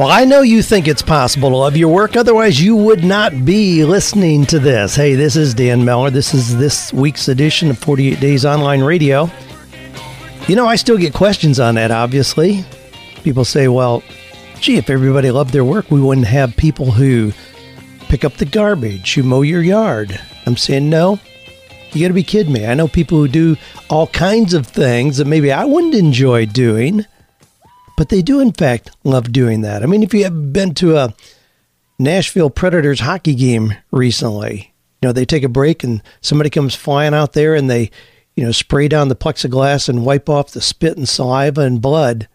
[0.00, 3.44] Well, I know you think it's possible to love your work, otherwise, you would not
[3.44, 4.94] be listening to this.
[4.94, 6.08] Hey, this is Dan Miller.
[6.08, 9.30] This is this week's edition of 48 Days Online Radio.
[10.48, 12.64] You know, I still get questions on that, obviously.
[13.16, 14.02] People say, well,
[14.58, 17.34] gee, if everybody loved their work, we wouldn't have people who
[18.08, 20.18] pick up the garbage, who mow your yard.
[20.46, 21.20] I'm saying, no,
[21.92, 22.64] you got to be kidding me.
[22.66, 23.56] I know people who do
[23.90, 27.04] all kinds of things that maybe I wouldn't enjoy doing
[28.00, 29.82] but they do, in fact, love doing that.
[29.82, 31.14] I mean, if you have been to a
[31.98, 37.12] Nashville Predators hockey game recently, you know, they take a break and somebody comes flying
[37.12, 37.90] out there and they,
[38.34, 42.26] you know, spray down the plexiglass and wipe off the spit and saliva and blood.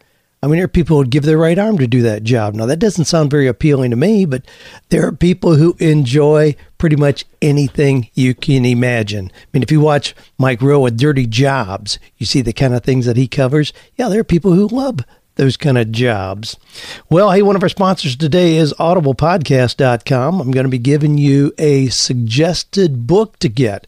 [0.44, 2.54] I mean, there are people who would give their right arm to do that job.
[2.54, 4.46] Now, that doesn't sound very appealing to me, but
[4.90, 9.32] there are people who enjoy pretty much anything you can imagine.
[9.34, 12.84] I mean, if you watch Mike Rowe with Dirty Jobs, you see the kind of
[12.84, 13.74] things that he covers.
[13.96, 15.00] Yeah, there are people who love
[15.36, 16.58] those kind of jobs.
[17.10, 20.42] Well, hey, one of our sponsors today is audiblepodcast.com.
[20.42, 23.88] I'm going to be giving you a suggested book to get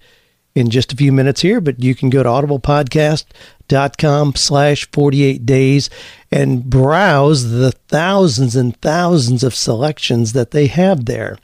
[0.56, 5.90] in just a few minutes here, but you can go to audiblepodcast.com slash 48 days
[6.32, 11.38] and browse the thousands and thousands of selections that they have there.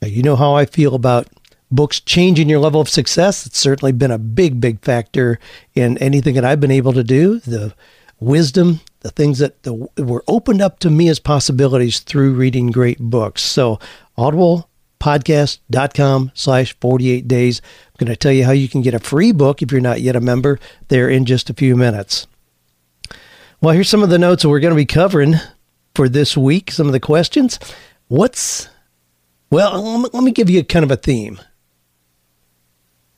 [0.00, 1.26] Now, you know how I feel about
[1.70, 3.46] books changing your level of success.
[3.46, 5.38] It's certainly been a big, big factor
[5.74, 7.40] in anything that I've been able to do.
[7.40, 7.74] The
[8.20, 12.98] wisdom, the things that the, were opened up to me as possibilities through reading great
[12.98, 13.42] books.
[13.42, 13.78] So,
[14.18, 17.62] audiblepodcast.com slash 48 days.
[17.86, 20.00] I'm going to tell you how you can get a free book if you're not
[20.00, 22.26] yet a member there in just a few minutes.
[23.60, 25.36] Well, here's some of the notes that we're going to be covering
[25.94, 27.58] for this week, some of the questions.
[28.08, 28.68] What's,
[29.50, 31.40] well, let me give you kind of a theme.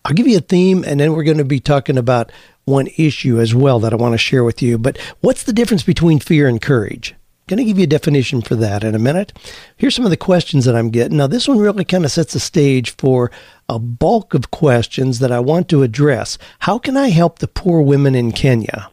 [0.09, 2.33] I'll give you a theme, and then we're going to be talking about
[2.65, 4.79] one issue as well that I want to share with you.
[4.79, 7.13] But what's the difference between fear and courage?
[7.13, 9.35] I'm going to give you a definition for that in a minute.
[9.77, 11.19] Here's some of the questions that I'm getting.
[11.19, 13.31] Now, this one really kind of sets the stage for
[13.69, 16.39] a bulk of questions that I want to address.
[16.61, 18.91] How can I help the poor women in Kenya?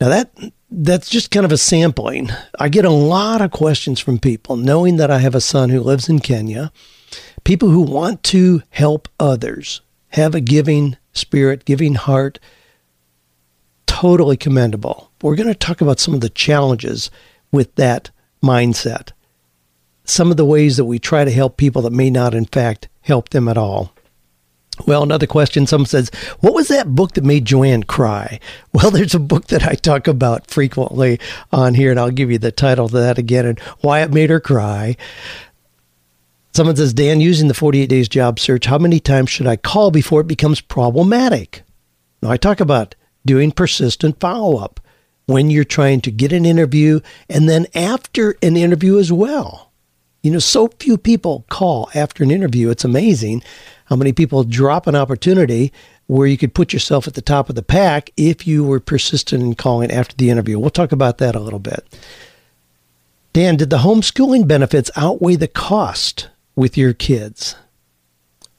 [0.00, 0.32] Now, that
[0.70, 2.30] that's just kind of a sampling.
[2.58, 5.80] I get a lot of questions from people knowing that I have a son who
[5.80, 6.72] lives in Kenya,
[7.48, 12.38] people who want to help others, have a giving spirit, giving heart.
[13.86, 15.10] Totally commendable.
[15.22, 17.10] We're going to talk about some of the challenges
[17.50, 18.10] with that
[18.42, 19.12] mindset.
[20.04, 22.88] Some of the ways that we try to help people that may not, in fact,
[23.00, 23.94] help them at all.
[24.86, 25.66] Well, another question.
[25.66, 26.10] Someone says,
[26.40, 28.40] What was that book that made Joanne cry?
[28.74, 31.18] Well, there's a book that I talk about frequently
[31.50, 34.30] on here, and I'll give you the title of that again and why it made
[34.30, 34.96] her cry.
[36.54, 39.90] Someone says, Dan, using the 48 days job search, how many times should I call
[39.90, 41.62] before it becomes problematic?
[42.22, 42.94] Now, I talk about
[43.24, 44.80] doing persistent follow up
[45.26, 49.70] when you're trying to get an interview and then after an interview as well.
[50.22, 52.70] You know, so few people call after an interview.
[52.70, 53.42] It's amazing
[53.84, 55.72] how many people drop an opportunity
[56.06, 59.42] where you could put yourself at the top of the pack if you were persistent
[59.42, 60.58] in calling after the interview.
[60.58, 61.86] We'll talk about that a little bit.
[63.34, 67.54] Dan, did the homeschooling benefits outweigh the cost with your kids.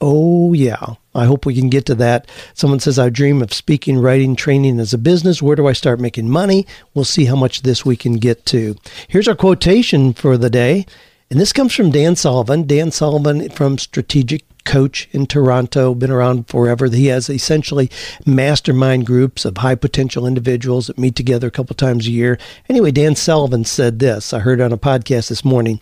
[0.00, 0.94] Oh, yeah.
[1.14, 2.26] I hope we can get to that.
[2.54, 5.42] Someone says, I dream of speaking, writing, training as a business.
[5.42, 6.66] Where do I start making money?
[6.94, 8.76] We'll see how much this we can get to.
[9.08, 10.86] Here's our quotation for the day.
[11.30, 12.66] And this comes from Dan Sullivan.
[12.66, 16.88] Dan Sullivan from Strategic Coach in Toronto, been around forever.
[16.88, 17.90] He has essentially
[18.24, 22.38] mastermind groups of high potential individuals that meet together a couple times a year.
[22.68, 24.32] Anyway, Dan Sullivan said this.
[24.32, 25.80] I heard on a podcast this morning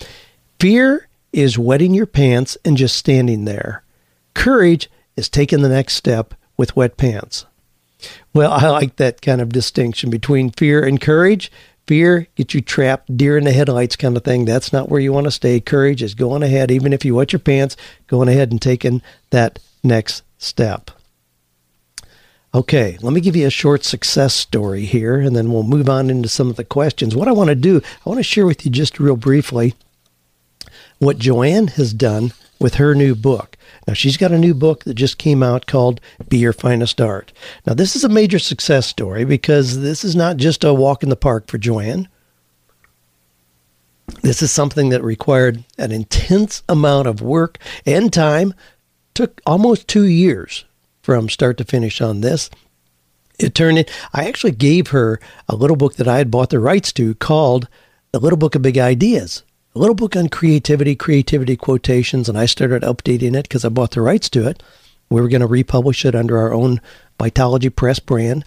[0.60, 1.07] Fear
[1.38, 3.84] is wetting your pants and just standing there.
[4.34, 7.46] Courage is taking the next step with wet pants.
[8.34, 11.52] Well, I like that kind of distinction between fear and courage.
[11.86, 14.46] Fear gets you trapped, deer in the headlights kind of thing.
[14.46, 15.60] That's not where you want to stay.
[15.60, 17.76] Courage is going ahead, even if you wet your pants,
[18.08, 20.90] going ahead and taking that next step.
[22.52, 26.10] Okay, let me give you a short success story here, and then we'll move on
[26.10, 27.14] into some of the questions.
[27.14, 29.74] What I want to do, I want to share with you just real briefly
[30.98, 33.56] what Joanne has done with her new book.
[33.86, 37.32] Now, she's got a new book that just came out called Be Your Finest Art.
[37.66, 41.08] Now, this is a major success story because this is not just a walk in
[41.08, 42.08] the park for Joanne.
[44.22, 48.54] This is something that required an intense amount of work and time.
[49.14, 50.64] Took almost two years
[51.02, 52.50] from start to finish on this.
[53.38, 53.84] it turned in.
[54.12, 57.68] I actually gave her a little book that I had bought the rights to called
[58.12, 59.42] The Little Book of Big Ideas,
[59.74, 62.28] a little book on creativity, creativity quotations.
[62.28, 64.62] And I started updating it because I bought the rights to it.
[65.10, 66.80] We were going to republish it under our own
[67.18, 68.44] Vitalogy Press brand.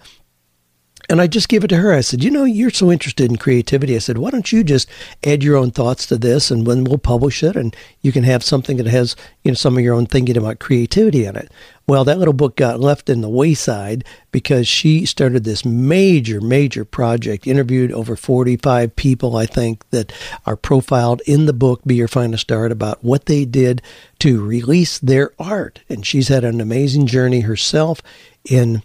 [1.08, 1.92] And I just gave it to her.
[1.92, 3.94] I said, You know, you're so interested in creativity.
[3.96, 4.88] I said, Why don't you just
[5.24, 8.44] add your own thoughts to this and when we'll publish it and you can have
[8.44, 11.50] something that has, you know, some of your own thinking about creativity in it.
[11.88, 16.84] Well, that little book got left in the wayside because she started this major, major
[16.84, 20.12] project, interviewed over 45 people, I think, that
[20.46, 23.82] are profiled in the book, Be Your Finest Art, about what they did
[24.20, 25.80] to release their art.
[25.88, 28.00] And she's had an amazing journey herself
[28.44, 28.82] in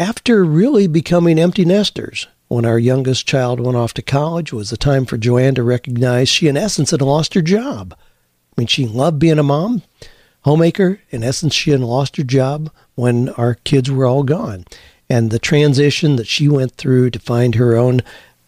[0.00, 2.26] after really becoming empty nesters.
[2.48, 6.26] When our youngest child went off to college, was the time for Joanne to recognize
[6.30, 7.94] she, in essence, had lost her job.
[8.00, 9.82] I mean, she loved being a mom,
[10.40, 11.00] homemaker.
[11.10, 14.64] In essence, she had lost her job when our kids were all gone.
[15.10, 18.00] And the transition that she went through to find her own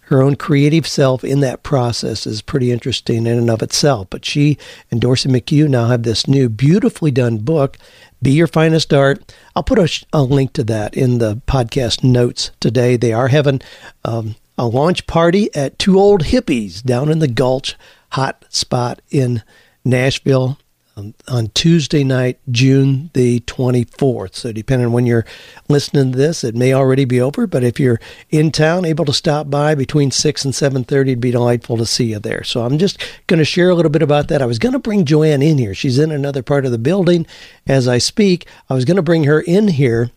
[0.07, 4.09] her own creative self in that process is pretty interesting in and of itself.
[4.11, 4.59] But she
[4.91, 7.79] and Dorsey McHugh now have this new, beautifully done book,
[8.23, 9.35] Be Your Finest Art.
[9.57, 12.97] I'll put a, a link to that in the podcast notes today.
[12.97, 13.61] They are having
[14.05, 17.77] um, a launch party at Two Old Hippies down in the Gulch
[18.13, 19.43] hot spot in
[19.85, 20.57] Nashville
[20.97, 24.35] on Tuesday night, June the 24th.
[24.35, 25.25] So, depending on when you're
[25.69, 27.47] listening to this, it may already be over.
[27.47, 28.01] But if you're
[28.31, 32.07] in town, able to stop by between 6 and 7.30, it'd be delightful to see
[32.07, 32.45] you there.
[32.45, 34.43] So, I'm just going to share a little bit about that.
[34.43, 35.75] I was going to bring Joanne in here.
[35.75, 37.27] She's in another part of the building
[37.67, 38.47] as I speak.
[38.69, 40.11] I was going to bring her in here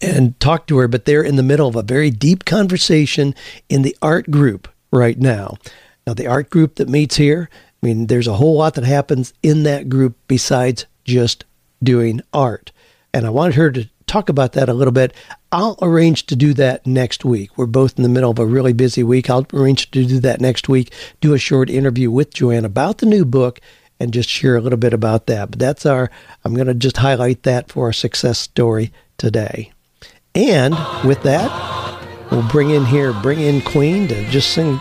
[0.00, 3.34] and talk to her, but they're in the middle of a very deep conversation
[3.68, 5.56] in the art group right now.
[6.06, 7.50] Now, the art group that meets here
[7.82, 11.44] I mean, there's a whole lot that happens in that group besides just
[11.82, 12.72] doing art.
[13.14, 15.14] And I wanted her to talk about that a little bit.
[15.52, 17.56] I'll arrange to do that next week.
[17.56, 19.30] We're both in the middle of a really busy week.
[19.30, 23.06] I'll arrange to do that next week, do a short interview with Joanne about the
[23.06, 23.60] new book
[24.00, 25.50] and just share a little bit about that.
[25.50, 26.10] But that's our,
[26.44, 29.72] I'm going to just highlight that for our success story today.
[30.34, 31.50] And with that,
[32.30, 34.80] we'll bring in here, bring in Queen to just sing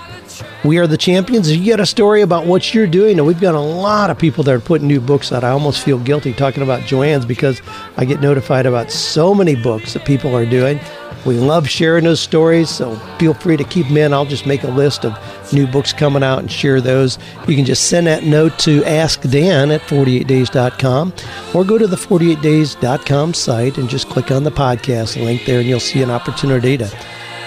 [0.63, 1.49] we Are the Champions.
[1.49, 4.17] If you get a story about what you're doing, and we've got a lot of
[4.17, 5.43] people that are putting new books out.
[5.43, 7.61] I almost feel guilty talking about Joanne's because
[7.97, 10.79] I get notified about so many books that people are doing.
[11.25, 14.13] We love sharing those stories, so feel free to keep them in.
[14.13, 15.13] I'll just make a list of
[15.51, 17.17] new books coming out and share those.
[17.47, 21.13] You can just send that note to Ask Dan at 48days.com
[21.53, 25.67] or go to the 48days.com site and just click on the podcast link there, and
[25.67, 26.85] you'll see an opportunity to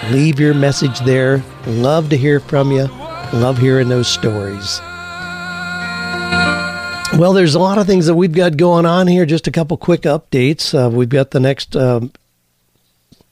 [0.09, 1.43] leave your message there.
[1.67, 2.87] Love to hear from you.
[3.33, 4.79] Love hearing those stories.
[7.17, 9.25] Well, there's a lot of things that we've got going on here.
[9.25, 10.73] Just a couple quick updates.
[10.73, 12.11] Uh, we've got the next um,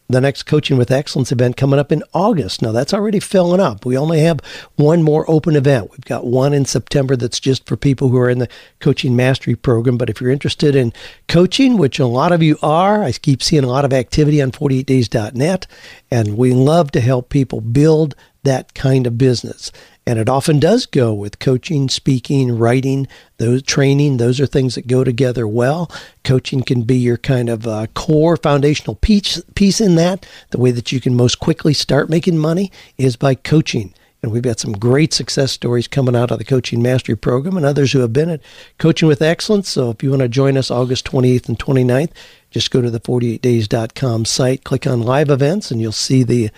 [0.10, 2.64] the next Coaching with Excellence event coming up in August.
[2.64, 3.86] Now, that's already filling up.
[3.86, 4.40] We only have
[4.76, 5.92] one more open event.
[5.92, 9.56] We've got one in September that's just for people who are in the Coaching Mastery
[9.56, 9.98] Program.
[9.98, 10.94] But if you're interested in
[11.28, 14.52] coaching, which a lot of you are, I keep seeing a lot of activity on
[14.52, 15.68] 48days.net,
[16.10, 19.72] and we love to help people build that kind of business.
[20.10, 23.08] And it often does go with coaching, speaking, writing,
[23.38, 24.18] those training.
[24.18, 25.92] Those are things that go together well.
[26.24, 30.26] Coaching can be your kind of uh, core foundational piece, piece in that.
[30.50, 33.94] The way that you can most quickly start making money is by coaching.
[34.24, 37.64] And we've got some great success stories coming out of the Coaching Mastery Program and
[37.64, 38.42] others who have been at
[38.80, 39.70] Coaching with Excellence.
[39.70, 42.10] So if you want to join us August 28th and 29th,
[42.50, 46.50] just go to the 48days.com site, click on live events, and you'll see the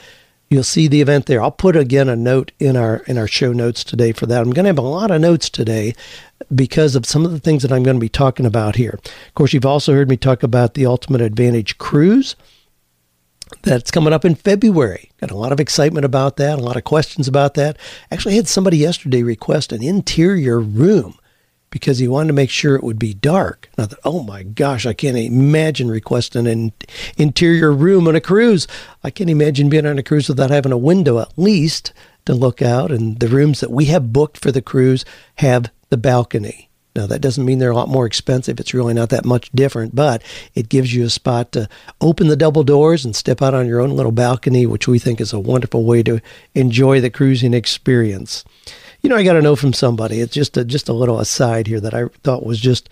[0.52, 1.42] You'll see the event there.
[1.42, 4.42] I'll put again a note in our in our show notes today for that.
[4.42, 5.96] I'm going to have a lot of notes today
[6.54, 9.00] because of some of the things that I'm going to be talking about here.
[9.02, 12.36] Of course, you've also heard me talk about the Ultimate Advantage Cruise
[13.62, 15.10] that's coming up in February.
[15.22, 17.78] Got a lot of excitement about that, a lot of questions about that.
[18.12, 21.18] Actually, I had somebody yesterday request an interior room
[21.72, 23.70] because he wanted to make sure it would be dark.
[23.76, 26.74] And I thought, oh my gosh, I can't imagine requesting an
[27.18, 28.68] interior room on a cruise.
[29.04, 31.94] I can't imagine being on a cruise without having a window at least
[32.26, 32.92] to look out.
[32.92, 35.04] And the rooms that we have booked for the cruise
[35.36, 36.70] have the balcony.
[36.94, 38.60] Now, that doesn't mean they're a lot more expensive.
[38.60, 40.22] It's really not that much different, but
[40.56, 41.70] it gives you a spot to
[42.02, 45.22] open the double doors and step out on your own little balcony, which we think
[45.22, 46.20] is a wonderful way to
[46.54, 48.44] enjoy the cruising experience
[49.02, 50.20] you know, I got to know from somebody.
[50.20, 52.90] It's just a, just a little aside here that I thought was just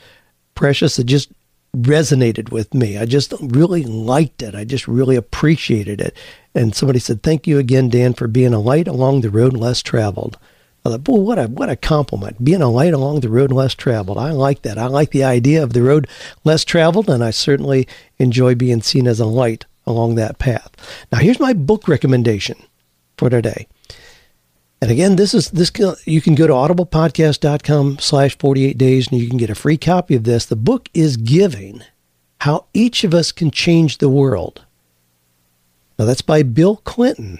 [0.55, 0.99] precious.
[0.99, 1.31] It just
[1.75, 2.97] resonated with me.
[2.97, 4.55] I just really liked it.
[4.55, 6.15] I just really appreciated it.
[6.55, 9.81] And somebody said, "Thank you again, Dan, for being a light along the road less
[9.81, 10.37] traveled."
[10.85, 12.43] I thought, boy, what a what a compliment!
[12.43, 14.17] Being a light along the road less traveled.
[14.17, 14.77] I like that.
[14.77, 16.07] I like the idea of the road
[16.43, 17.87] less traveled, and I certainly
[18.17, 20.71] enjoy being seen as a light along that path.
[21.11, 22.55] Now, here's my book recommendation
[23.17, 23.67] for today.
[24.81, 25.71] And again, this is this
[26.05, 30.15] you can go to audiblepodcast.com slash 48 days and you can get a free copy
[30.15, 30.45] of this.
[30.45, 31.83] The book is Giving,
[32.41, 34.65] How Each of Us Can Change the World.
[35.97, 37.39] Now that's by Bill Clinton.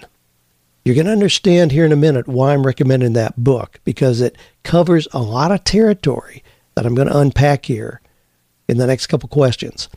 [0.84, 4.38] You're going to understand here in a minute why I'm recommending that book because it
[4.64, 6.44] covers a lot of territory
[6.76, 8.02] that I'm going to unpack here
[8.68, 9.88] in the next couple questions.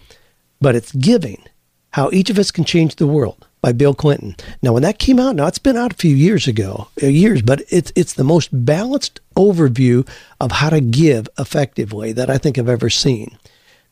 [0.61, 1.43] But it's Giving,
[1.91, 4.37] How Each of Us Can Change the World by Bill Clinton.
[4.61, 7.41] Now, when that came out, now it's been out a few years ago, uh, years,
[7.41, 10.07] but it's it's the most balanced overview
[10.41, 13.39] of how to give effectively that I think I've ever seen.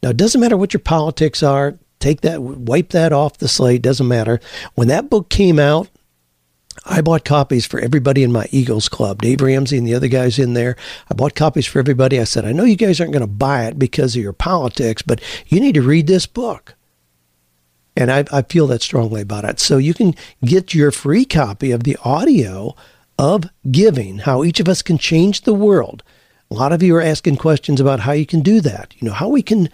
[0.02, 1.78] Now, it doesn't matter what your politics are.
[2.00, 3.82] Take that, wipe that off the slate.
[3.82, 4.40] Doesn't matter.
[4.74, 5.88] When that book came out,
[6.86, 9.20] I bought copies for everybody in my Eagles Club.
[9.20, 10.76] Dave Ramsey and the other guys in there.
[11.10, 12.18] I bought copies for everybody.
[12.18, 15.02] I said, I know you guys aren't going to buy it because of your politics,
[15.02, 16.74] but you need to read this book.
[17.96, 19.60] And I, I feel that strongly about it.
[19.60, 22.74] So you can get your free copy of the audio
[23.18, 26.02] of giving, how each of us can change the world.
[26.50, 28.94] A lot of you are asking questions about how you can do that.
[28.98, 29.68] You know, how we can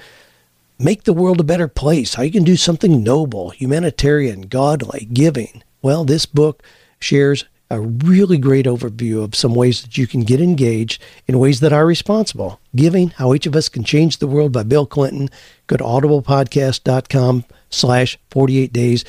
[0.78, 5.62] make the world a better place, how you can do something noble, humanitarian, godly, giving.
[5.80, 6.62] Well, this book
[6.98, 11.60] shares a really great overview of some ways that you can get engaged in ways
[11.60, 12.60] that are responsible.
[12.74, 15.30] Giving, How Each of Us Can Change the World by Bill Clinton.
[15.66, 19.04] Go to audiblepodcast.com slash 48 days.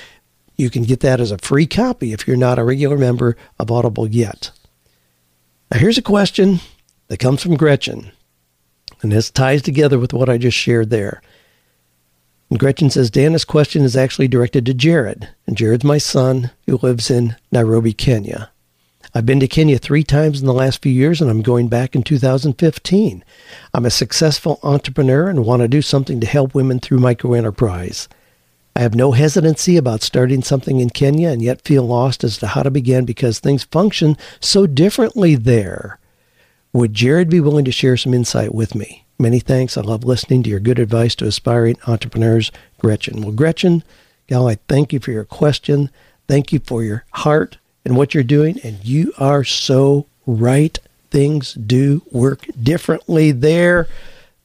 [0.56, 3.72] You can get that as a free copy if you're not a regular member of
[3.72, 4.52] Audible yet.
[5.72, 6.60] Now here's a question
[7.08, 8.12] that comes from Gretchen.
[9.02, 11.22] And this ties together with what I just shared there.
[12.50, 15.30] And Gretchen says, Dan, this question is actually directed to Jared.
[15.46, 18.50] And Jared's my son who lives in Nairobi, Kenya.
[19.14, 21.96] I've been to Kenya three times in the last few years, and I'm going back
[21.96, 23.24] in 2015.
[23.74, 28.08] I'm a successful entrepreneur and want to do something to help women through microenterprise.
[28.78, 32.46] I have no hesitancy about starting something in Kenya and yet feel lost as to
[32.46, 35.98] how to begin because things function so differently there.
[36.74, 39.04] Would Jared be willing to share some insight with me?
[39.18, 39.78] Many thanks.
[39.78, 43.24] I love listening to your good advice to aspiring entrepreneurs, Gretchen.
[43.24, 43.82] Well, Gretchen,
[44.28, 45.90] gal, I thank you for your question.
[46.28, 48.60] Thank you for your heart and what you're doing.
[48.64, 50.78] And you are so right.
[51.10, 53.88] Things do work differently there.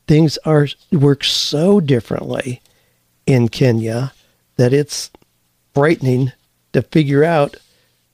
[0.06, 2.62] Things are work so differently
[3.26, 4.14] in Kenya
[4.56, 5.10] that it's
[5.74, 6.32] frightening
[6.72, 7.56] to figure out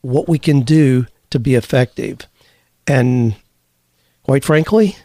[0.00, 2.20] what we can do to be effective.
[2.86, 3.36] And
[4.22, 4.96] quite frankly,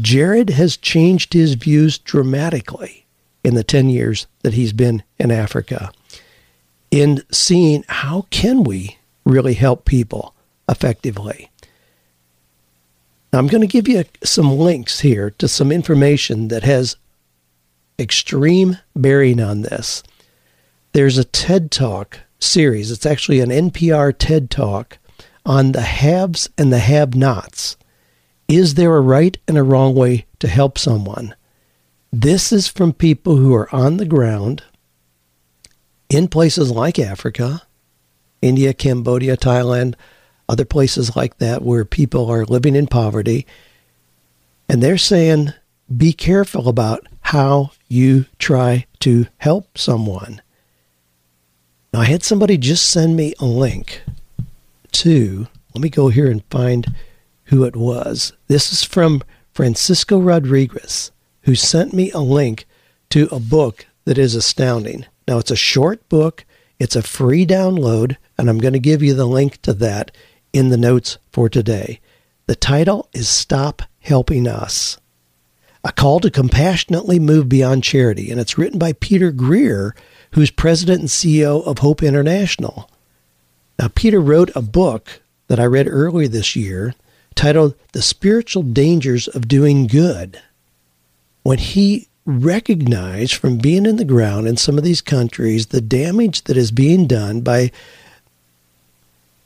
[0.00, 3.06] Jared has changed his views dramatically
[3.44, 5.92] in the 10 years that he's been in Africa
[6.90, 10.34] in seeing how can we really help people
[10.68, 11.50] effectively.
[13.32, 16.96] I'm going to give you some links here to some information that has
[17.98, 20.02] extreme bearing on this.
[20.92, 22.90] There's a TED Talk series.
[22.90, 24.98] It's actually an NPR TED Talk
[25.46, 27.76] on the haves and the have nots.
[28.48, 31.36] Is there a right and a wrong way to help someone?
[32.12, 34.64] This is from people who are on the ground
[36.08, 37.62] in places like Africa,
[38.42, 39.94] India, Cambodia, Thailand,
[40.48, 43.46] other places like that where people are living in poverty.
[44.68, 45.52] And they're saying,
[45.96, 50.42] be careful about how you try to help someone.
[51.92, 54.02] Now, I had somebody just send me a link
[54.92, 56.94] to, let me go here and find
[57.44, 58.32] who it was.
[58.46, 61.10] This is from Francisco Rodriguez,
[61.42, 62.66] who sent me a link
[63.10, 65.04] to a book that is astounding.
[65.26, 66.44] Now, it's a short book,
[66.78, 70.12] it's a free download, and I'm going to give you the link to that
[70.52, 71.98] in the notes for today.
[72.46, 74.96] The title is Stop Helping Us
[75.82, 79.94] A Call to Compassionately Move Beyond Charity, and it's written by Peter Greer,
[80.32, 82.88] who's president and CEO of Hope International.
[83.78, 86.94] Now, Peter wrote a book that I read earlier this year
[87.34, 90.40] titled The Spiritual Dangers of Doing Good.
[91.42, 96.42] When he recognized from being in the ground in some of these countries the damage
[96.42, 97.72] that is being done by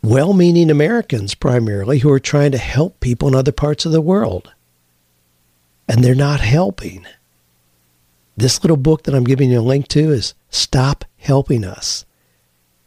[0.03, 4.03] well meaning Americans primarily who are trying to help people in other parts of the
[4.03, 4.53] world.
[5.88, 7.07] And they're not helping.
[8.37, 12.05] This little book that I'm giving you a link to is Stop Helping Us.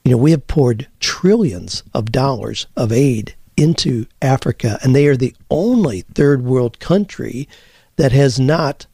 [0.03, 5.15] You know, we have poured trillions of dollars of aid into Africa, and they are
[5.15, 7.47] the only third world country
[7.95, 8.87] that has not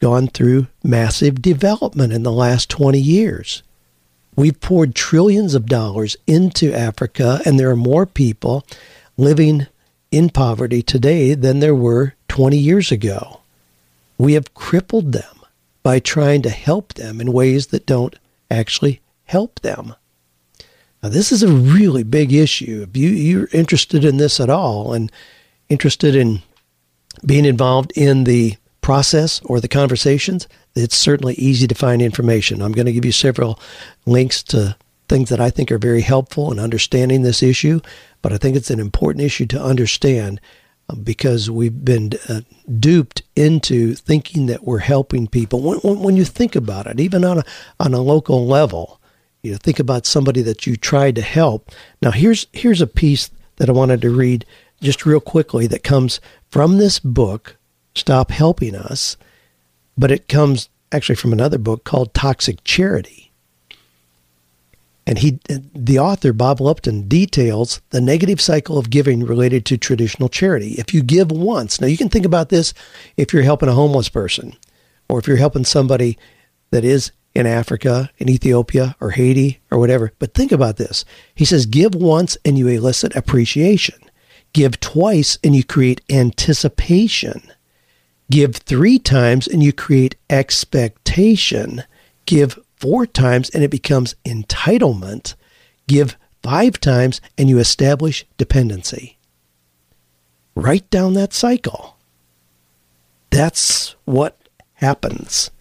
[0.00, 3.62] gone through massive development in the last 20 years.
[4.34, 8.66] We've poured trillions of dollars into Africa, and there are more people
[9.16, 9.68] living
[10.10, 13.40] in poverty today than there were 20 years ago.
[14.18, 15.41] We have crippled them
[15.82, 18.16] by trying to help them in ways that don't
[18.50, 19.94] actually help them.
[21.02, 22.86] Now, this is a really big issue.
[22.88, 25.10] If you, you're interested in this at all and
[25.68, 26.42] interested in
[27.26, 32.62] being involved in the process or the conversations, it's certainly easy to find information.
[32.62, 33.58] I'm going to give you several
[34.06, 34.76] links to
[35.08, 37.80] things that I think are very helpful in understanding this issue,
[38.22, 40.40] but I think it's an important issue to understand
[40.94, 42.40] because we've been uh,
[42.78, 45.60] duped into thinking that we're helping people.
[45.60, 47.44] When, when, you think about it, even on a,
[47.80, 49.00] on a local level,
[49.42, 51.70] you know, think about somebody that you tried to help.
[52.00, 54.44] Now, here's here's a piece that I wanted to read
[54.80, 56.20] just real quickly that comes
[56.50, 57.56] from this book,
[57.94, 59.16] Stop Helping Us,
[59.96, 63.31] but it comes actually from another book called Toxic Charity.
[65.06, 65.40] And he,
[65.74, 70.72] the author, Bob Lupton, details the negative cycle of giving related to traditional charity.
[70.72, 72.72] If you give once, now you can think about this
[73.16, 74.54] if you're helping a homeless person
[75.08, 76.16] or if you're helping somebody
[76.70, 80.12] that is in Africa, in Ethiopia, or Haiti, or whatever.
[80.18, 81.04] But think about this.
[81.34, 83.98] He says, give once and you elicit appreciation.
[84.52, 87.42] Give twice and you create anticipation.
[88.30, 91.84] Give three times and you create expectation.
[92.26, 95.36] Give four times and it becomes entitlement.
[95.86, 99.18] Give five times and you establish dependency.
[100.56, 101.96] Write down that cycle.
[103.30, 104.36] That's what
[104.74, 105.52] happens.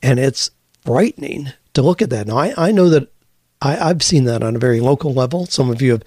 [0.00, 0.52] And it's
[0.84, 2.28] frightening to look at that.
[2.28, 3.12] Now, I, I know that
[3.60, 5.46] I, I've seen that on a very local level.
[5.46, 6.04] Some of you have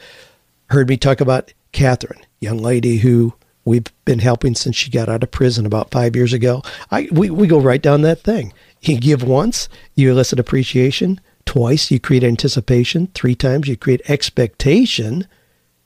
[0.70, 3.34] heard me talk about Catherine, young lady who
[3.66, 6.64] we've been helping since she got out of prison about five years ago.
[6.90, 8.54] I we, we go right down that thing.
[8.84, 11.22] You give once, you elicit appreciation.
[11.46, 13.08] Twice, you create anticipation.
[13.14, 15.26] Three times, you create expectation.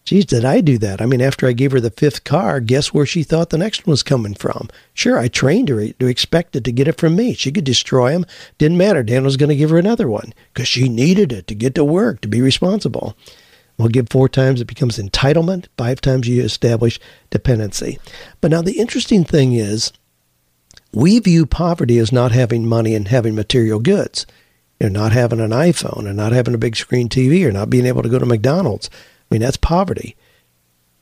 [0.04, 1.01] Geez, did I do that?
[1.01, 3.86] I mean, after I gave her the fifth car, guess where she thought the next
[3.86, 4.70] one was coming from?
[4.94, 7.34] Sure, I trained her to expect it to get it from me.
[7.34, 8.25] She could destroy them.
[8.58, 9.04] Didn't matter.
[9.04, 11.83] Dan was going to give her another one because she needed it to get to
[11.83, 13.18] work, to be responsible.
[13.77, 15.68] We'll give four times, it becomes entitlement.
[15.77, 18.00] Five times, you establish dependency.
[18.42, 19.92] But now, the interesting thing is,
[20.94, 24.26] we view poverty as not having money and having material goods.
[24.80, 27.70] You know, not having an iPhone and not having a big screen TV or not
[27.70, 28.90] being able to go to McDonald's.
[28.94, 30.16] I mean, that's poverty.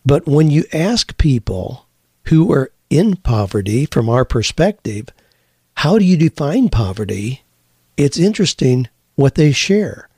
[0.05, 1.85] But when you ask people
[2.25, 5.09] who are in poverty from our perspective,
[5.77, 7.43] how do you define poverty?
[7.97, 10.09] It's interesting what they share.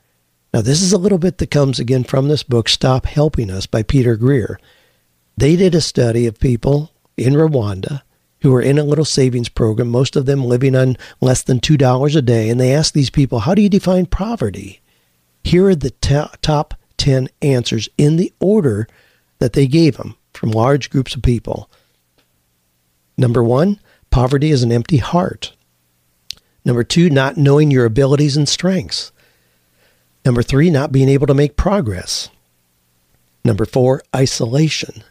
[0.53, 3.65] Now, this is a little bit that comes again from this book, Stop Helping Us
[3.65, 4.59] by Peter Greer.
[5.35, 8.01] They did a study of people in Rwanda
[8.41, 12.15] who are in a little savings program, most of them living on less than $2
[12.15, 12.49] a day.
[12.49, 14.81] And they asked these people, How do you define poverty?
[15.43, 18.87] Here are the top 10 answers in the order
[19.39, 21.69] that they gave them from large groups of people.
[23.17, 23.79] Number one,
[24.11, 25.53] poverty is an empty heart.
[26.63, 29.11] Number two, not knowing your abilities and strengths.
[30.25, 32.29] Number three, not being able to make progress.
[33.45, 35.03] Number four, isolation.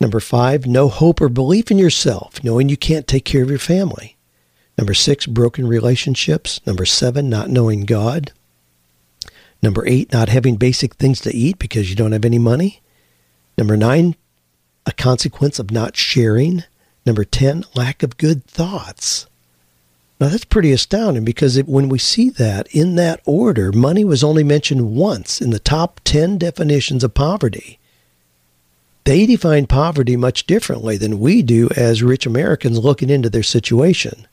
[0.00, 3.58] Number five, no hope or belief in yourself, knowing you can't take care of your
[3.58, 4.16] family.
[4.76, 6.60] Number six, broken relationships.
[6.66, 8.32] Number seven, not knowing God.
[9.62, 12.82] Number eight, not having basic things to eat because you don't have any money.
[13.56, 14.16] Number nine,
[14.84, 16.64] a consequence of not sharing.
[17.06, 19.26] Number 10, lack of good thoughts.
[20.20, 24.24] Now that's pretty astounding because it, when we see that in that order, money was
[24.24, 27.78] only mentioned once in the top 10 definitions of poverty
[29.06, 34.26] they define poverty much differently than we do as rich Americans looking into their situation.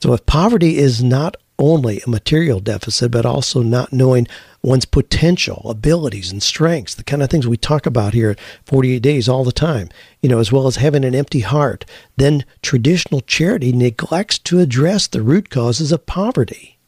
[0.00, 4.28] So if poverty is not only a material deficit, but also not knowing
[4.62, 9.02] one's potential, abilities, and strengths, the kind of things we talk about here at 48
[9.02, 9.88] Days all the time,
[10.22, 11.84] you know, as well as having an empty heart,
[12.16, 16.78] then traditional charity neglects to address the root causes of poverty.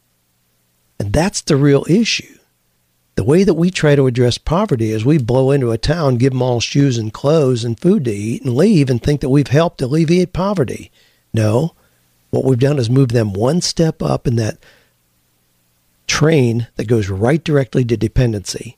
[0.97, 2.37] And that's the real issue.
[3.15, 6.33] The way that we try to address poverty is we blow into a town, give
[6.33, 9.47] them all shoes and clothes and food to eat, and leave and think that we've
[9.47, 10.91] helped alleviate poverty.
[11.33, 11.75] No,
[12.31, 14.57] what we've done is move them one step up in that
[16.07, 18.77] train that goes right directly to dependency.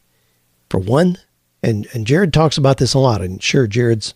[0.69, 1.17] For one,
[1.63, 4.13] and, and Jared talks about this a lot, and sure, Jared's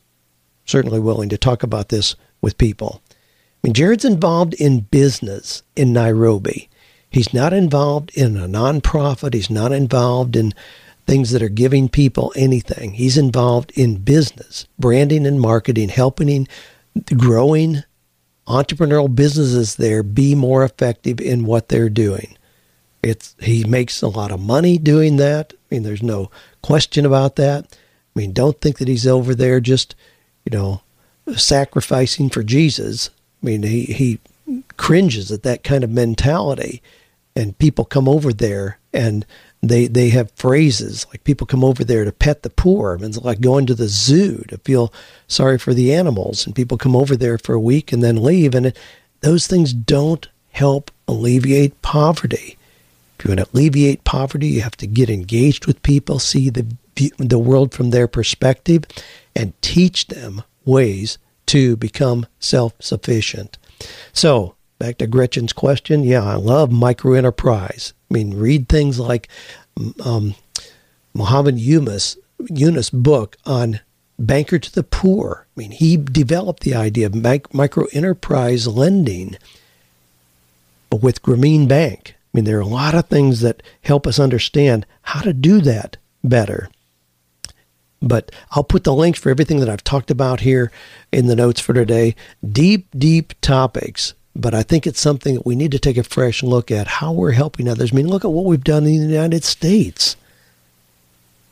[0.65, 3.01] certainly willing to talk about this with people.
[3.09, 6.68] I mean, Jared's involved in business in Nairobi.
[7.09, 9.33] He's not involved in a nonprofit.
[9.33, 10.53] He's not involved in
[11.07, 12.93] things that are giving people anything.
[12.93, 16.47] He's involved in business, branding and marketing, helping
[17.17, 17.83] growing
[18.47, 22.37] entrepreneurial businesses there be more effective in what they're doing.
[23.01, 25.53] It's he makes a lot of money doing that.
[25.53, 26.29] I mean, there's no
[26.61, 27.65] question about that.
[27.65, 29.95] I mean, don't think that he's over there just,
[30.45, 30.81] you know,
[31.35, 33.09] sacrificing for Jesus.
[33.41, 34.19] I mean, he he
[34.77, 36.81] cringes at that kind of mentality
[37.39, 39.25] and people come over there and
[39.61, 42.97] they they have phrases like people come over there to pet the poor.
[43.01, 44.93] It's like going to the zoo to feel
[45.27, 48.55] sorry for the animals, and people come over there for a week and then leave.
[48.55, 48.77] And it,
[49.21, 52.57] those things don't help alleviate poverty.
[53.17, 56.65] If you want to alleviate poverty, you have to get engaged with people, see the
[57.17, 58.83] the world from their perspective,
[59.35, 63.57] and teach them ways to become self sufficient.
[64.13, 66.03] So back to Gretchen's question.
[66.03, 67.93] Yeah, I love micro enterprise.
[68.09, 69.27] I mean, read things like
[70.03, 70.33] um,
[71.13, 72.17] Muhammad Yunus,
[72.49, 73.81] Yunus' book on
[74.17, 75.45] banker to the poor.
[75.55, 79.37] I mean, he developed the idea of micro enterprise lending
[80.91, 82.15] with Grameen Bank.
[82.17, 85.61] I mean, there are a lot of things that help us understand how to do
[85.61, 86.69] that better.
[88.01, 90.71] But I'll put the links for everything that I've talked about here
[91.11, 92.15] in the notes for today.
[92.47, 96.43] Deep, deep topics but I think it's something that we need to take a fresh
[96.43, 97.91] look at how we're helping others.
[97.91, 100.15] I mean, look at what we've done in the United States.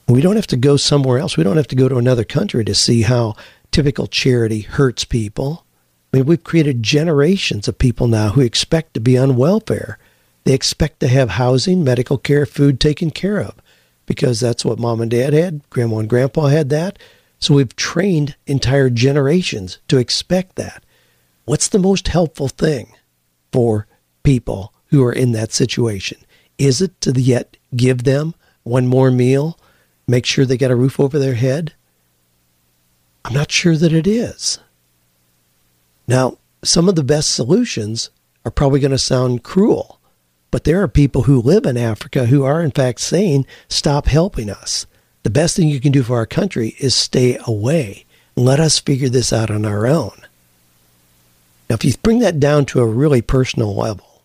[0.07, 1.35] We don't have to go somewhere else.
[1.35, 3.35] We don't have to go to another country to see how
[3.71, 5.65] typical charity hurts people.
[6.13, 9.99] I mean, we've created generations of people now who expect to be on welfare.
[10.45, 13.55] They expect to have housing, medical care, food taken care of
[14.05, 16.97] because that's what mom and dad had, grandma and grandpa had that.
[17.39, 20.83] So we've trained entire generations to expect that.
[21.47, 22.91] What's the most helpful thing
[23.53, 23.87] for
[24.21, 26.17] people who are in that situation?
[26.57, 29.57] Is it to yet give them one more meal,
[30.09, 31.71] make sure they got a roof over their head?
[33.23, 34.59] I'm not sure that it is.
[36.05, 38.09] Now, some of the best solutions
[38.43, 40.01] are probably going to sound cruel,
[40.51, 44.49] but there are people who live in Africa who are, in fact, saying, stop helping
[44.49, 44.85] us.
[45.23, 48.03] The best thing you can do for our country is stay away.
[48.35, 50.11] Let us figure this out on our own.
[51.69, 54.23] Now, if you bring that down to a really personal level,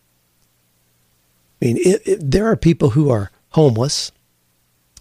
[1.60, 4.12] I mean, it, it, there are people who are homeless,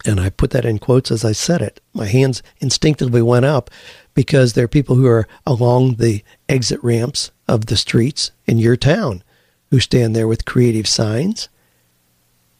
[0.06, 1.80] and I put that in quotes as I said it.
[1.94, 3.70] My hands instinctively went up
[4.14, 8.76] because there are people who are along the exit ramps of the streets in your
[8.76, 9.24] town
[9.70, 11.50] who stand there with creative signs.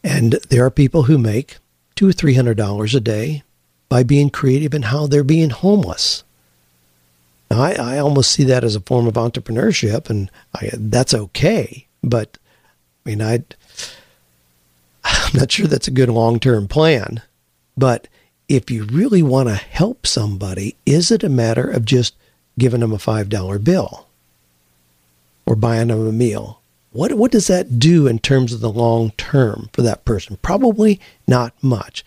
[0.02, 1.58] And there are people who make
[1.94, 3.42] two or three hundred dollars a day
[3.88, 6.24] by being creative in how they're being homeless.
[7.52, 11.86] Now, I, I almost see that as a form of entrepreneurship, and I, that's okay.
[12.02, 12.38] But
[13.04, 13.44] I mean, I
[15.04, 17.20] I'm not sure that's a good long term plan.
[17.76, 18.08] But
[18.48, 22.14] if you really want to help somebody, is it a matter of just
[22.58, 24.06] giving them a five dollar bill
[25.44, 26.62] or buying them a meal?
[26.92, 30.38] What what does that do in terms of the long term for that person?
[30.40, 32.02] Probably not much.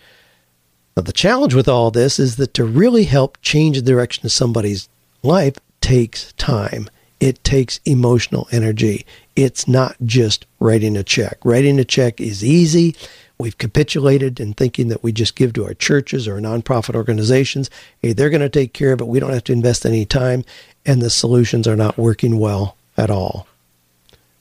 [0.96, 4.32] Now, the challenge with all this is that to really help change the direction of
[4.32, 4.88] somebody's
[5.22, 6.88] life takes time.
[7.20, 9.06] It takes emotional energy.
[9.34, 11.38] It's not just writing a check.
[11.44, 12.94] Writing a check is easy.
[13.38, 17.70] We've capitulated in thinking that we just give to our churches or nonprofit organizations.
[18.00, 19.06] Hey, they're going to take care of it.
[19.08, 20.44] We don't have to invest any time.
[20.84, 23.46] And the solutions are not working well at all.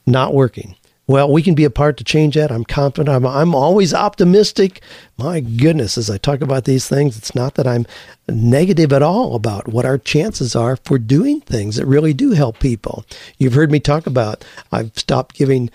[0.05, 0.75] Not working.
[1.07, 2.51] Well, we can be a part to change that.
[2.51, 3.15] I'm confident.
[3.15, 4.81] I'm, I'm always optimistic.
[5.17, 7.85] My goodness, as I talk about these things, it's not that I'm
[8.27, 12.59] negative at all about what our chances are for doing things that really do help
[12.59, 13.05] people.
[13.37, 15.69] You've heard me talk about I've stopped giving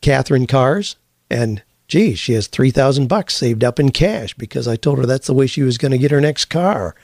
[0.00, 0.94] Catherine cars
[1.28, 5.26] and gee, she has 3000 bucks saved up in cash because I told her that's
[5.26, 6.94] the way she was going to get her next car.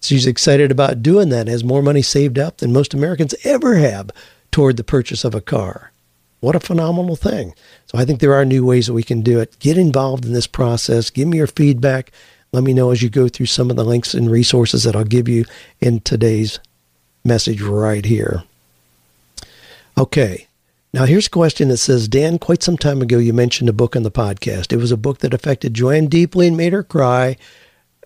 [0.00, 4.10] She's excited about doing that, has more money saved up than most Americans ever have
[4.50, 5.92] toward the purchase of a car.
[6.40, 7.54] What a phenomenal thing.
[7.86, 9.58] So I think there are new ways that we can do it.
[9.58, 11.10] Get involved in this process.
[11.10, 12.12] Give me your feedback.
[12.52, 15.04] Let me know as you go through some of the links and resources that I'll
[15.04, 15.44] give you
[15.80, 16.58] in today's
[17.24, 18.42] message right here.
[19.96, 20.46] Okay.
[20.92, 23.94] Now, here's a question that says Dan, quite some time ago, you mentioned a book
[23.94, 24.72] on the podcast.
[24.72, 27.36] It was a book that affected Joanne deeply and made her cry.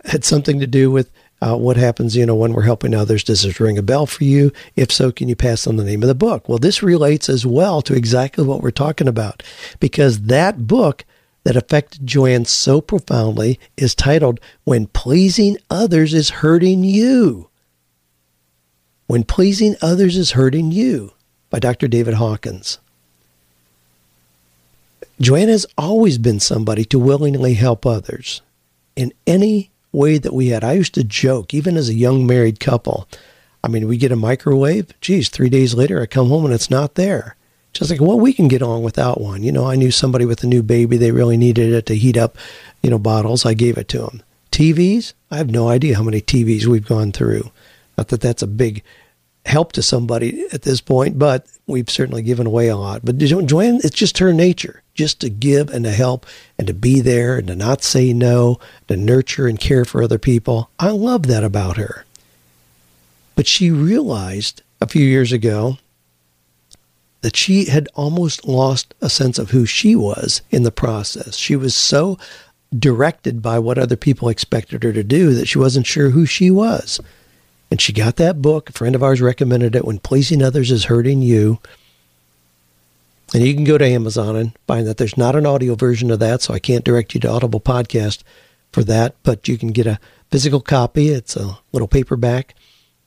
[0.05, 3.25] It had something to do with uh, what happens, you know, when we're helping others?
[3.25, 4.53] Does this ring a bell for you?
[4.77, 6.49] If so, can you pass on the name of the book?
[6.49, 9.43] Well, this relates as well to exactly what we're talking about
[9.81, 11.05] because that book
[11.45, 17.51] that affected Joanne so profoundly is titled When Pleasing Others is Hurting You.
[19.07, 21.13] When Pleasing Others is Hurting You
[21.51, 21.87] by Dr.
[21.87, 22.79] David Hawkins.
[25.21, 28.41] Joanne has always been somebody to willingly help others
[28.97, 30.65] in any way that we had.
[30.65, 33.09] I used to joke, even as a young married couple.
[33.63, 34.93] I mean, we get a microwave.
[35.01, 37.37] Geez, three days later, I come home and it's not there.
[37.73, 39.43] Just like, well, we can get on without one.
[39.43, 40.97] You know, I knew somebody with a new baby.
[40.97, 42.37] They really needed it to heat up,
[42.83, 43.45] you know, bottles.
[43.45, 44.23] I gave it to them.
[44.53, 47.51] TVs, I have no idea how many TVs we've gone through.
[47.99, 48.85] Not that that's a big
[49.45, 53.05] help to somebody at this point, but we've certainly given away a lot.
[53.05, 56.27] But Joanne, it's just her nature, just to give and to help
[56.59, 60.19] and to be there and to not say no, to nurture and care for other
[60.19, 60.71] people.
[60.79, 62.05] I love that about her.
[63.37, 65.79] But she realized a few years ago
[67.21, 71.37] that she had almost lost a sense of who she was in the process.
[71.37, 72.19] She was so
[72.77, 76.51] directed by what other people expected her to do that she wasn't sure who she
[76.51, 77.01] was.
[77.75, 78.71] And she got that book.
[78.71, 81.59] A friend of ours recommended it When Pleasing Others is Hurting You.
[83.35, 86.21] And you can go to Amazon and find that there's not an audio version of
[86.21, 88.23] that, so I can't direct you to Audible Podcast
[88.71, 89.99] for that, but you can get a
[90.31, 91.09] physical copy.
[91.09, 92.55] It's a little paperback.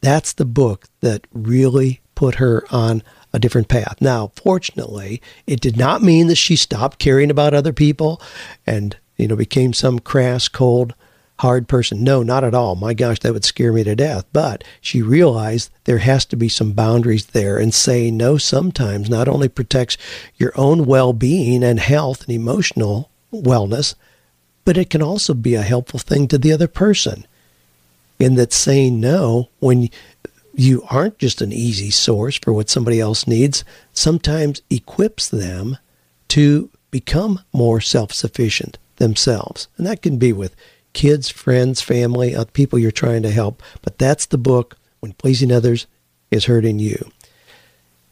[0.01, 4.01] That's the book that really put her on a different path.
[4.01, 8.21] Now, fortunately, it did not mean that she stopped caring about other people
[8.65, 10.93] and, you know, became some crass, cold,
[11.39, 12.04] hard person.
[12.04, 12.76] No, not at all.
[12.76, 14.26] My gosh, that would scare me to death.
[14.34, 19.28] But she realized there has to be some boundaries there, and saying no sometimes not
[19.28, 19.97] only protects
[20.36, 23.95] your own well being and health and emotional wellness,
[24.65, 27.26] but it can also be a helpful thing to the other person.
[28.19, 29.89] In that saying no, when
[30.56, 35.78] you aren't just an easy source for what somebody else needs, sometimes equips them
[36.30, 39.67] to become more self sufficient themselves.
[39.78, 40.56] And that can be with
[40.93, 43.62] kids, friends, family, uh, people you're trying to help.
[43.82, 45.88] But that's the book, When Pleasing Others
[46.32, 47.12] is Hurting You.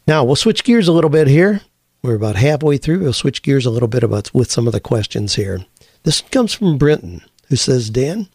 [0.06, 1.62] Now, we'll switch gears a little bit here.
[2.02, 3.00] We're about halfway through.
[3.00, 5.64] We'll switch gears a little bit about with some of the questions here.
[6.04, 8.28] This comes from Brenton, who says, Dan,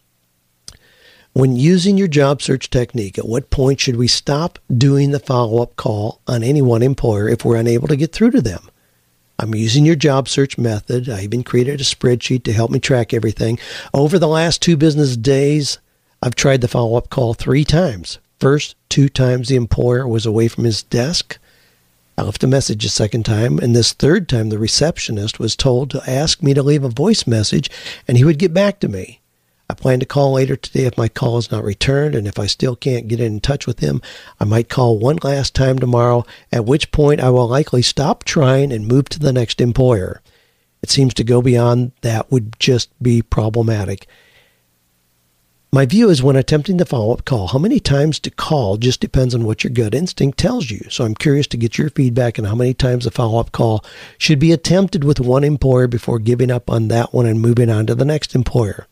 [1.32, 5.62] when using your job search technique, at what point should we stop doing the follow
[5.62, 8.68] up call on any one employer if we're unable to get through to them?
[9.38, 11.08] I'm using your job search method.
[11.08, 13.58] I even created a spreadsheet to help me track everything.
[13.92, 15.78] Over the last two business days,
[16.22, 18.18] I've tried the follow up call three times.
[18.38, 21.38] First, two times the employer was away from his desk.
[22.18, 25.90] I left a message a second time, and this third time, the receptionist was told
[25.90, 27.70] to ask me to leave a voice message
[28.06, 29.21] and he would get back to me.
[29.72, 32.44] I plan to call later today if my call is not returned, and if I
[32.44, 34.02] still can't get in touch with him,
[34.38, 38.70] I might call one last time tomorrow, at which point I will likely stop trying
[38.70, 40.20] and move to the next employer.
[40.82, 44.06] It seems to go beyond that would just be problematic.
[45.72, 49.00] My view is when attempting the follow up call, how many times to call just
[49.00, 50.84] depends on what your gut instinct tells you.
[50.90, 53.82] So I'm curious to get your feedback on how many times a follow up call
[54.18, 57.86] should be attempted with one employer before giving up on that one and moving on
[57.86, 58.86] to the next employer.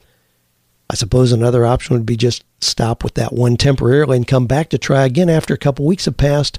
[0.91, 4.71] I suppose another option would be just stop with that one temporarily and come back
[4.71, 6.59] to try again after a couple weeks have passed.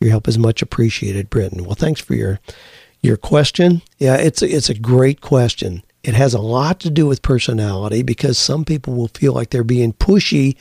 [0.00, 1.64] Your help is much appreciated, Britton.
[1.64, 2.40] Well, thanks for your
[3.02, 3.82] your question.
[3.98, 5.82] Yeah, it's a, it's a great question.
[6.02, 9.62] It has a lot to do with personality because some people will feel like they're
[9.62, 10.56] being pushy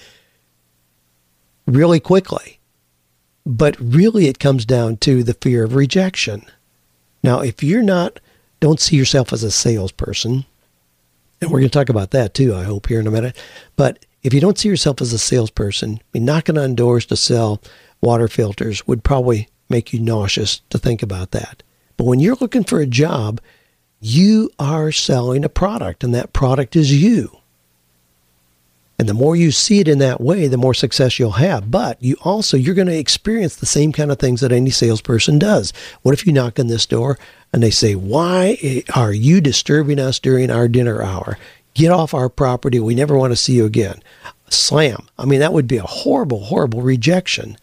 [1.66, 2.60] really quickly.
[3.46, 6.44] But really it comes down to the fear of rejection.
[7.24, 8.20] Now, if you're not
[8.60, 10.44] don't see yourself as a salesperson,
[11.42, 13.38] and we're going to talk about that too, I hope, here in a minute.
[13.76, 17.16] But if you don't see yourself as a salesperson, I mean, knocking on doors to
[17.16, 17.62] sell
[18.02, 21.64] water filters would probably make you nauseous to think about that.
[21.96, 23.42] But when you're looking for a job,
[24.00, 27.38] you are selling a product, and that product is you.
[29.00, 31.70] And the more you see it in that way, the more success you'll have.
[31.70, 35.38] But you also, you're going to experience the same kind of things that any salesperson
[35.38, 35.72] does.
[36.02, 37.20] What if you knock on this door
[37.54, 41.38] and they say, Why are you disturbing us during our dinner hour?
[41.76, 42.80] Get off our property.
[42.80, 44.02] We never want to see you again.
[44.50, 45.08] Slam.
[45.20, 47.58] I mean, that would be a horrible, horrible rejection.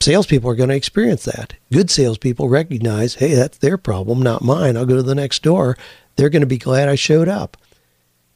[0.00, 1.54] Salespeople are going to experience that.
[1.72, 4.76] Good salespeople recognize, hey, that's their problem, not mine.
[4.76, 5.76] I'll go to the next door.
[6.16, 7.56] They're going to be glad I showed up.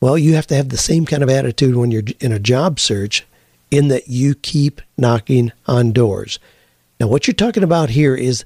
[0.00, 2.78] Well, you have to have the same kind of attitude when you're in a job
[2.78, 3.26] search,
[3.70, 6.38] in that you keep knocking on doors.
[7.00, 8.44] Now, what you're talking about here is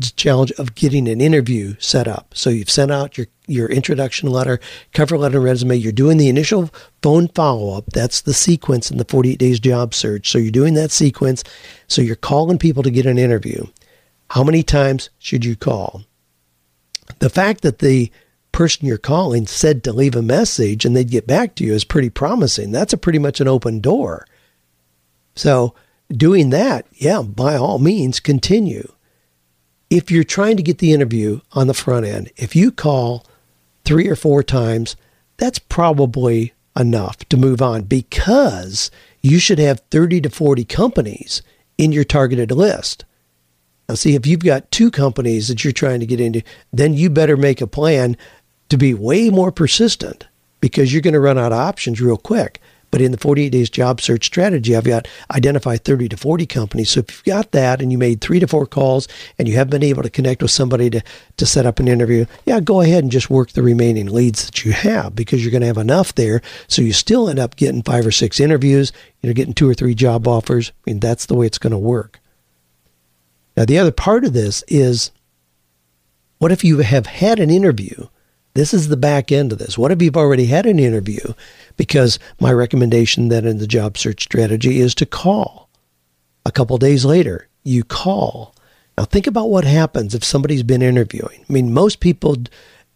[0.00, 2.32] the challenge of getting an interview set up.
[2.34, 4.60] So you've sent out your, your introduction letter,
[4.94, 5.76] cover letter, resume.
[5.76, 6.70] You're doing the initial
[7.02, 7.86] phone follow up.
[7.92, 10.30] That's the sequence in the 48 days job search.
[10.30, 11.44] So you're doing that sequence.
[11.86, 13.66] So you're calling people to get an interview.
[14.30, 16.02] How many times should you call?
[17.18, 18.10] The fact that the
[18.60, 21.82] person you're calling said to leave a message and they'd get back to you is
[21.82, 22.70] pretty promising.
[22.70, 24.26] That's a pretty much an open door.
[25.34, 25.74] So,
[26.10, 28.92] doing that, yeah, by all means, continue.
[29.88, 33.24] If you're trying to get the interview on the front end, if you call
[33.86, 34.94] three or four times,
[35.38, 38.90] that's probably enough to move on because
[39.22, 41.40] you should have 30 to 40 companies
[41.78, 43.06] in your targeted list.
[43.88, 46.42] Now, see, if you've got two companies that you're trying to get into,
[46.72, 48.18] then you better make a plan
[48.70, 50.26] to be way more persistent
[50.60, 52.60] because you're going to run out of options real quick.
[52.90, 56.90] But in the 48 days job search strategy, I've got identify 30 to 40 companies.
[56.90, 59.06] So if you've got that and you made three to four calls
[59.38, 61.02] and you have been able to connect with somebody to,
[61.36, 64.64] to set up an interview, yeah, go ahead and just work the remaining leads that
[64.64, 66.42] you have because you're going to have enough there.
[66.66, 69.94] So you still end up getting five or six interviews, you're getting two or three
[69.94, 70.70] job offers.
[70.70, 72.18] I mean, that's the way it's going to work.
[73.56, 75.12] Now, the other part of this is
[76.38, 78.06] what if you have had an interview?
[78.54, 79.78] This is the back end of this.
[79.78, 81.34] What if you've already had an interview
[81.76, 85.70] because my recommendation then in the job search strategy is to call.
[86.44, 88.54] A couple days later, you call.
[88.98, 91.44] Now think about what happens if somebody's been interviewing.
[91.48, 92.36] I mean, most people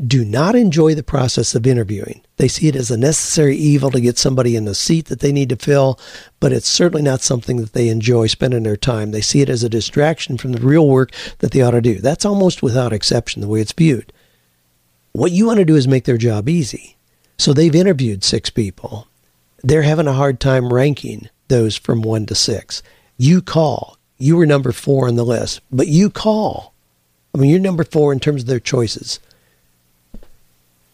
[0.04, 2.20] do not enjoy the process of interviewing.
[2.36, 5.32] They see it as a necessary evil to get somebody in the seat that they
[5.32, 5.98] need to fill,
[6.40, 9.12] but it's certainly not something that they enjoy spending their time.
[9.12, 12.00] They see it as a distraction from the real work that they ought to do.
[12.00, 14.12] That's almost without exception the way it's viewed.
[15.14, 16.96] What you want to do is make their job easy.
[17.38, 19.06] So they've interviewed six people.
[19.62, 22.82] They're having a hard time ranking those from one to six.
[23.16, 23.96] You call.
[24.18, 26.74] You were number four on the list, but you call.
[27.32, 29.20] I mean, you're number four in terms of their choices.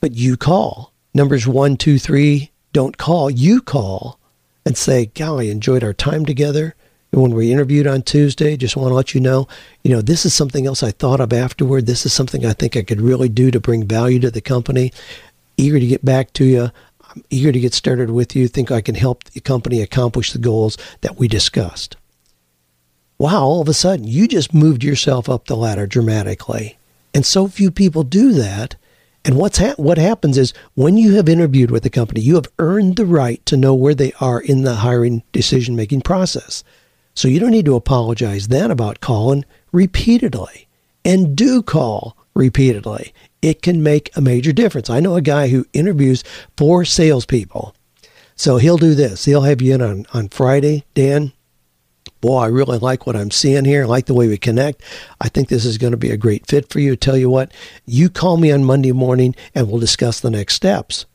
[0.03, 0.93] But you call.
[1.15, 3.31] Numbers one, two, three don't call.
[3.31, 4.19] You call
[4.67, 6.75] and say, Golly, enjoyed our time together.
[7.21, 9.47] When we interviewed on Tuesday, just want to let you know,
[9.83, 11.87] you know, this is something else I thought of afterward.
[11.87, 14.93] This is something I think I could really do to bring value to the company
[15.61, 16.71] eager to get back to you.
[17.11, 18.49] I'm eager to get started with you.
[18.49, 21.97] Think I can help the company accomplish the goals that we discussed.
[23.19, 26.79] Wow, all of a sudden, you just moved yourself up the ladder dramatically.
[27.13, 28.77] And so few people do that.
[29.25, 32.49] And what's ha- what happens is when you have interviewed with the company, you have
[32.59, 36.65] earned the right to know where they are in the hiring decision making process.
[37.15, 40.69] So you don't need to apologize then about calling repeatedly.
[41.05, 44.91] And do call repeatedly it can make a major difference.
[44.91, 46.23] I know a guy who interviews
[46.57, 47.75] four salespeople.
[48.37, 49.25] So he'll do this.
[49.25, 51.33] He'll have you in on, on Friday, Dan.
[52.21, 53.85] Boy, I really like what I'm seeing here.
[53.85, 54.83] I like the way we connect.
[55.21, 56.97] I think this is going to be a great fit for you.
[56.97, 57.53] Tell you what,
[57.87, 61.07] you call me on Monday morning and we'll discuss the next steps.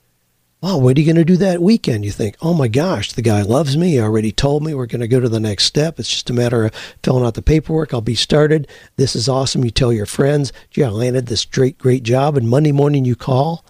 [0.62, 2.06] Well, what are you going to do that weekend?
[2.06, 3.92] You think, oh my gosh, the guy loves me.
[3.92, 6.00] He already told me we're going to go to the next step.
[6.00, 7.94] It's just a matter of filling out the paperwork.
[7.94, 8.68] I'll be started.
[8.96, 9.64] This is awesome.
[9.64, 12.36] You tell your friends, gee, I landed this great, great job.
[12.36, 13.64] And Monday morning you call,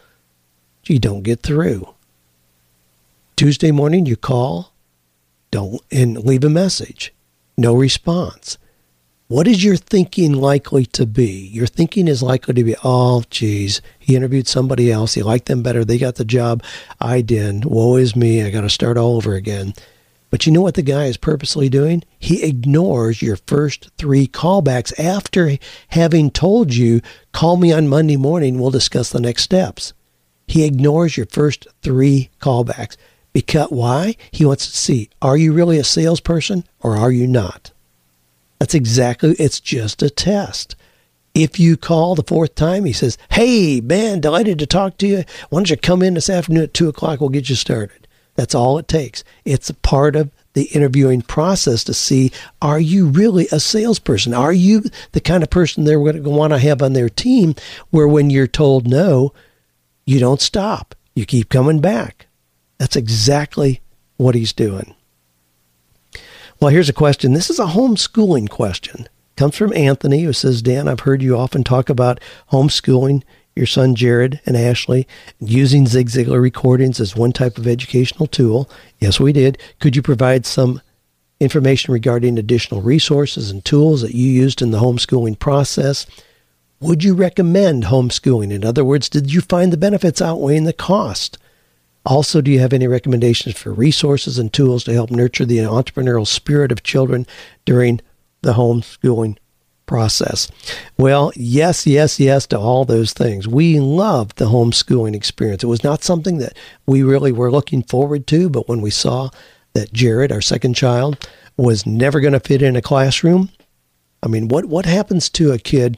[0.84, 1.94] gee, don't get through.
[3.36, 4.72] Tuesday morning you call,
[5.52, 7.14] don't, and leave a message.
[7.58, 8.58] No response.
[9.28, 11.48] What is your thinking likely to be?
[11.48, 15.16] Your thinking is likely to be, oh, geez, he interviewed somebody else.
[15.16, 15.84] He liked them better.
[15.84, 16.62] They got the job.
[17.02, 17.66] I didn't.
[17.66, 18.44] Woe is me.
[18.44, 19.74] I got to start all over again.
[20.30, 22.04] But you know what the guy is purposely doing?
[22.20, 25.58] He ignores your first three callbacks after
[25.88, 28.60] having told you, call me on Monday morning.
[28.60, 29.94] We'll discuss the next steps.
[30.48, 32.96] He ignores your first three callbacks.
[33.34, 34.18] Because why?
[34.30, 37.72] He wants to see, are you really a salesperson or are you not?
[38.66, 40.76] That's exactly, it's just a test.
[41.36, 45.24] If you call the fourth time, he says, Hey, man, delighted to talk to you.
[45.52, 47.20] Why don't you come in this afternoon at two o'clock?
[47.20, 48.08] We'll get you started.
[48.34, 49.24] That's all it takes.
[49.46, 54.34] It's a part of the interviewing process to see are you really a salesperson?
[54.34, 57.54] Are you the kind of person they're going to want to have on their team
[57.92, 59.32] where when you're told no,
[60.08, 60.96] you don't stop?
[61.14, 62.26] You keep coming back.
[62.80, 63.82] That's exactly
[64.18, 64.95] what he's doing.
[66.66, 67.34] Well, here's a question.
[67.34, 69.08] This is a homeschooling question.
[69.36, 72.20] Comes from Anthony, who says, Dan, I've heard you often talk about
[72.52, 73.22] homeschooling
[73.56, 75.08] your son Jared and Ashley
[75.40, 78.68] using Zig Ziglar recordings as one type of educational tool.
[78.98, 79.60] Yes, we did.
[79.80, 80.82] Could you provide some
[81.40, 86.08] information regarding additional resources and tools that you used in the homeschooling process?
[86.80, 88.52] Would you recommend homeschooling?
[88.52, 91.38] In other words, did you find the benefits outweighing the cost?
[92.06, 96.28] Also, do you have any recommendations for resources and tools to help nurture the entrepreneurial
[96.28, 97.26] spirit of children
[97.66, 98.00] during
[98.42, 99.38] the homeschooling
[99.86, 100.50] process?
[100.98, 103.48] Well, yes, yes, yes to all those things.
[103.48, 105.64] We loved the homeschooling experience.
[105.64, 109.30] It was not something that we really were looking forward to, but when we saw
[109.74, 111.28] that Jared, our second child,
[111.58, 113.50] was never going to fit in a classroom,
[114.22, 115.98] I mean, what, what happens to a kid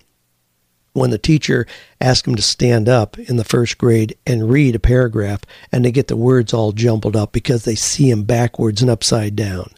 [0.97, 1.67] when the teacher
[2.01, 5.41] asks them to stand up in the first grade and read a paragraph
[5.71, 9.35] and they get the words all jumbled up because they see them backwards and upside
[9.35, 9.69] down.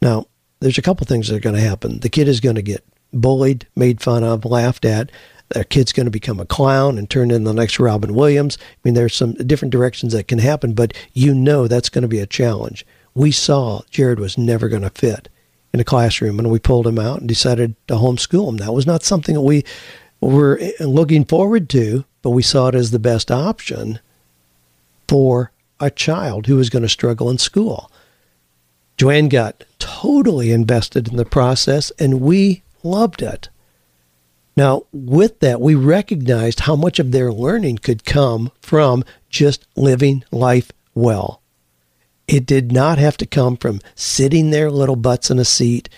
[0.00, 0.26] Now,
[0.60, 2.00] there's a couple things that are going to happen.
[2.00, 5.10] The kid is going to get bullied, made fun of, laughed at.
[5.50, 8.56] Their kid's going to become a clown and turn into the next Robin Williams.
[8.60, 12.08] I mean, there's some different directions that can happen, but you know that's going to
[12.08, 12.86] be a challenge.
[13.14, 15.28] We saw Jared was never going to fit
[15.74, 18.56] in a classroom, and we pulled him out and decided to homeschool him.
[18.58, 19.64] That was not something that we
[20.20, 23.98] were uh, looking forward to, but we saw it as the best option
[25.08, 25.50] for
[25.80, 27.90] a child who was going to struggle in school.
[28.96, 33.48] Joanne got totally invested in the process, and we loved it.
[34.56, 40.22] Now, with that, we recognized how much of their learning could come from just living
[40.30, 41.42] life well.
[42.26, 45.88] It did not have to come from sitting their little butts in a seat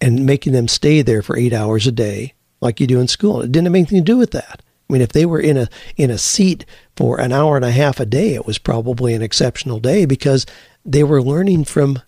[0.00, 3.42] and making them stay there for eight hours a day like you do in school.
[3.42, 4.62] It didn't have anything to do with that.
[4.88, 6.66] I mean, if they were in a in a seat
[6.96, 10.46] for an hour and a half a day, it was probably an exceptional day because
[10.84, 12.00] they were learning from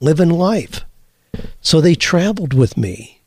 [0.00, 0.84] living life.
[1.60, 3.22] So they traveled with me.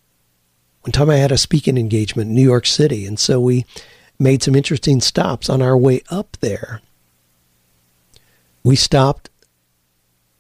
[0.82, 3.66] One time I had a speaking engagement in New York City, and so we
[4.20, 6.82] made some interesting stops on our way up there.
[8.64, 9.30] We stopped.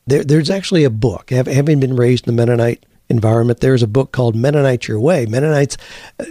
[0.07, 1.29] There, there's actually a book.
[1.29, 5.25] Having been raised in the Mennonite environment, there's a book called Mennonite Your Way.
[5.25, 5.77] Mennonites
[6.19, 6.25] uh,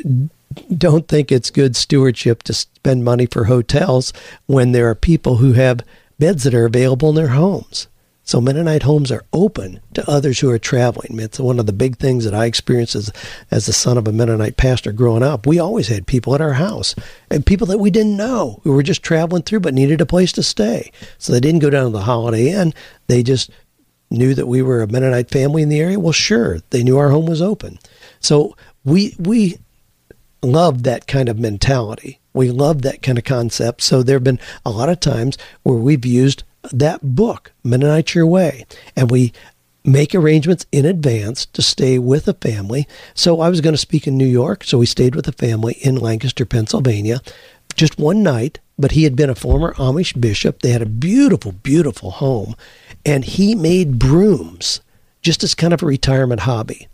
[0.76, 4.12] don't think it's good stewardship to spend money for hotels
[4.46, 5.84] when there are people who have
[6.18, 7.86] beds that are available in their homes.
[8.30, 11.18] So Mennonite homes are open to others who are traveling.
[11.18, 13.12] It's one of the big things that I experienced as,
[13.50, 15.48] as the son of a Mennonite pastor growing up.
[15.48, 16.94] We always had people at our house
[17.28, 20.30] and people that we didn't know who were just traveling through but needed a place
[20.34, 20.92] to stay.
[21.18, 22.72] So they didn't go down to the Holiday Inn.
[23.08, 23.50] They just
[24.12, 25.98] knew that we were a Mennonite family in the area.
[25.98, 27.80] Well, sure, they knew our home was open.
[28.20, 29.58] So we we
[30.40, 32.20] loved that kind of mentality.
[32.32, 33.82] We loved that kind of concept.
[33.82, 38.26] So there have been a lot of times where we've used that book, Mennonite Your
[38.26, 39.32] Way, and we
[39.84, 42.86] make arrangements in advance to stay with a family.
[43.14, 45.74] So I was going to speak in New York, so we stayed with a family
[45.80, 47.22] in Lancaster, Pennsylvania,
[47.74, 48.58] just one night.
[48.78, 50.60] But he had been a former Amish bishop.
[50.60, 52.54] They had a beautiful, beautiful home,
[53.04, 54.80] and he made brooms
[55.20, 56.88] just as kind of a retirement hobby.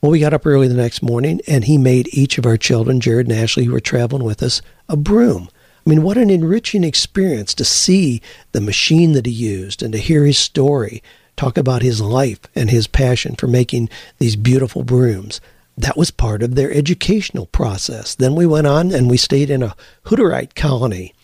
[0.00, 3.00] Well, we got up early the next morning, and he made each of our children,
[3.00, 5.48] Jared and Ashley, who were traveling with us, a broom.
[5.88, 8.20] I mean, what an enriching experience to see
[8.52, 11.02] the machine that he used and to hear his story,
[11.34, 15.40] talk about his life and his passion for making these beautiful brooms.
[15.78, 18.14] That was part of their educational process.
[18.14, 19.74] Then we went on and we stayed in a
[20.04, 21.14] Hutterite colony.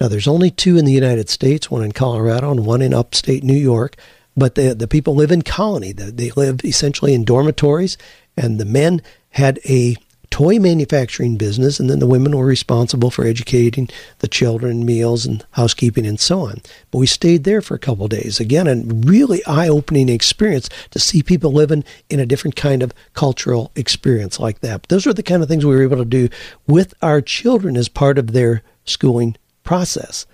[0.00, 3.42] Now, there's only two in the United States, one in Colorado and one in upstate
[3.42, 3.96] New York,
[4.36, 5.90] but the, the people live in colony.
[5.90, 7.98] They live essentially in dormitories,
[8.36, 9.96] and the men had a
[10.32, 13.88] toy manufacturing business, and then the women were responsible for educating
[14.20, 16.62] the children, meals, and housekeeping, and so on.
[16.90, 18.40] But we stayed there for a couple days.
[18.40, 18.76] Again, a
[19.06, 24.40] really eye opening experience to see people living in a different kind of cultural experience
[24.40, 24.82] like that.
[24.82, 26.30] But those are the kind of things we were able to do
[26.66, 30.26] with our children as part of their schooling process.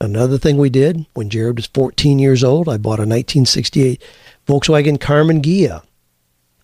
[0.00, 4.02] Another thing we did when Jared was 14 years old, I bought a 1968
[4.48, 5.82] Volkswagen Karmann Ghia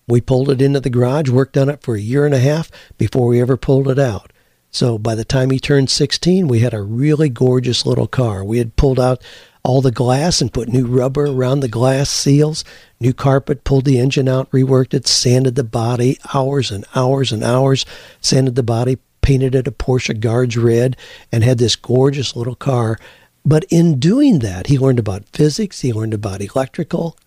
[0.09, 2.71] we pulled it into the garage, worked on it for a year and a half
[2.97, 4.33] before we ever pulled it out.
[4.71, 8.43] So by the time he turned 16, we had a really gorgeous little car.
[8.43, 9.21] We had pulled out
[9.63, 12.63] all the glass and put new rubber around the glass seals,
[12.99, 17.43] new carpet, pulled the engine out, reworked it, sanded the body, hours and hours and
[17.43, 17.85] hours,
[18.21, 20.95] sanded the body, painted it a Porsche Guards red,
[21.31, 22.97] and had this gorgeous little car.
[23.45, 27.17] But in doing that, he learned about physics, he learned about electrical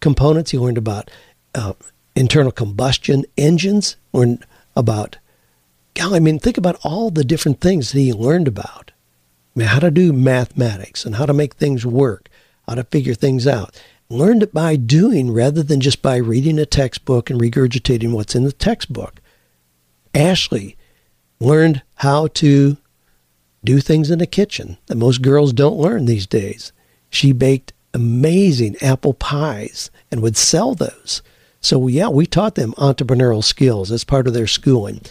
[0.00, 1.10] components, he learned about
[1.54, 1.72] uh,
[2.14, 4.44] internal combustion engines, learned
[4.76, 5.18] about,
[6.00, 8.92] I mean, think about all the different things that he learned about.
[9.54, 12.28] I mean, how to do mathematics and how to make things work,
[12.68, 13.80] how to figure things out.
[14.08, 18.44] Learned it by doing rather than just by reading a textbook and regurgitating what's in
[18.44, 19.20] the textbook.
[20.14, 20.76] Ashley
[21.38, 22.76] learned how to
[23.64, 26.72] do things in the kitchen that most girls don't learn these days.
[27.08, 31.22] She baked amazing apple pies and would sell those.
[31.60, 35.02] So, yeah, we taught them entrepreneurial skills as part of their schooling.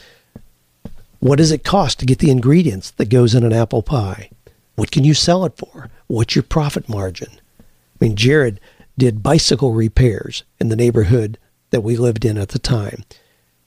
[1.19, 4.29] What does it cost to get the ingredients that goes in an apple pie?
[4.75, 5.89] What can you sell it for?
[6.07, 7.29] What's your profit margin?
[7.59, 8.59] I mean, Jared
[8.97, 11.37] did bicycle repairs in the neighborhood
[11.71, 13.03] that we lived in at the time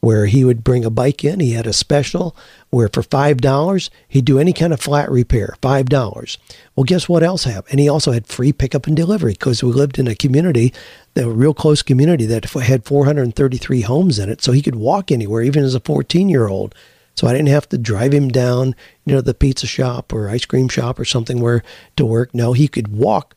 [0.03, 1.39] where he would bring a bike in.
[1.39, 2.37] He had a special
[2.71, 6.39] where for $5, he'd do any kind of flat repair, $5.
[6.75, 7.71] Well, guess what else happened?
[7.71, 10.75] And he also had free pickup and delivery because we lived in a community,
[11.15, 14.43] a real close community that had 433 homes in it.
[14.43, 16.75] So he could walk anywhere, even as a 14 year old.
[17.15, 18.75] So I didn't have to drive him down,
[19.05, 21.63] you know, the pizza shop or ice cream shop or something where
[21.95, 22.35] to work.
[22.35, 23.37] No, he could walk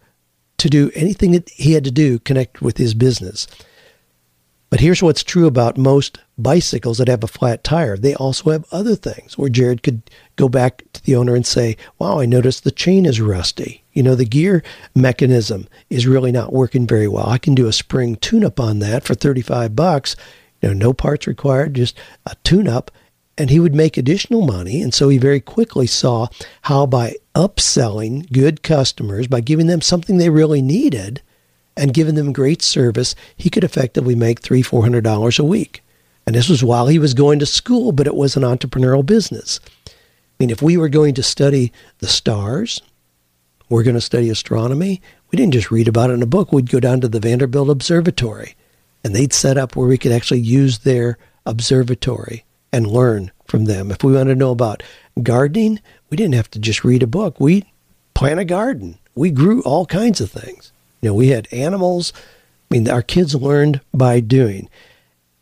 [0.57, 3.45] to do anything that he had to do connect with his business.
[4.71, 7.97] But here's what's true about most bicycles that have a flat tire.
[7.97, 10.01] They also have other things where Jared could
[10.35, 13.83] go back to the owner and say, Wow, I noticed the chain is rusty.
[13.93, 14.63] You know, the gear
[14.93, 17.29] mechanism is really not working very well.
[17.29, 20.15] I can do a spring tune up on that for 35 bucks.
[20.61, 22.91] You know, no parts required, just a tune up.
[23.37, 24.81] and he would make additional money.
[24.81, 26.27] And so he very quickly saw
[26.63, 31.21] how by upselling good customers, by giving them something they really needed
[31.75, 35.83] and giving them great service, he could effectively make three, four hundred dollars a week.
[36.25, 39.59] And this was while he was going to school, but it was an entrepreneurial business.
[39.87, 39.91] I
[40.39, 42.81] mean, if we were going to study the stars,
[43.69, 45.01] we're going to study astronomy,
[45.31, 46.51] we didn't just read about it in a book.
[46.51, 48.55] We'd go down to the Vanderbilt Observatory,
[49.03, 53.91] and they'd set up where we could actually use their observatory and learn from them.
[53.91, 54.83] If we wanted to know about
[55.21, 57.39] gardening, we didn't have to just read a book.
[57.39, 57.65] We
[58.13, 58.97] plant a garden.
[59.13, 60.71] We grew all kinds of things.
[61.01, 62.11] You know, we had animals.
[62.69, 64.69] I mean, our kids learned by doing.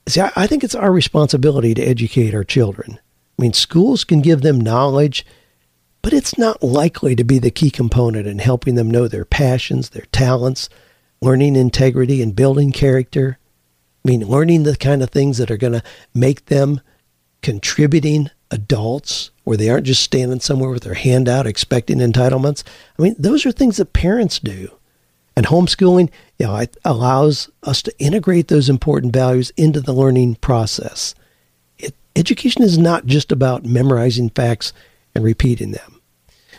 [0.08, 3.00] See, I think it's our responsibility to educate our children.
[3.40, 5.26] I mean, schools can give them knowledge,
[6.02, 9.90] but it's not likely to be the key component in helping them know their passions,
[9.90, 10.70] their talents,
[11.22, 13.40] learning integrity and building character.
[14.06, 15.84] I mean, learning the kind of things that are going to
[16.14, 16.82] make them
[17.42, 22.64] contributing adults where they aren't just standing somewhere with their hand out expecting entitlements.
[23.00, 24.70] I mean, those are things that parents do.
[25.36, 30.36] And homeschooling, you know, it allows us to integrate those important values into the learning
[30.36, 31.16] process.
[31.80, 34.74] It, education is not just about memorizing facts
[35.16, 36.02] and repeating them.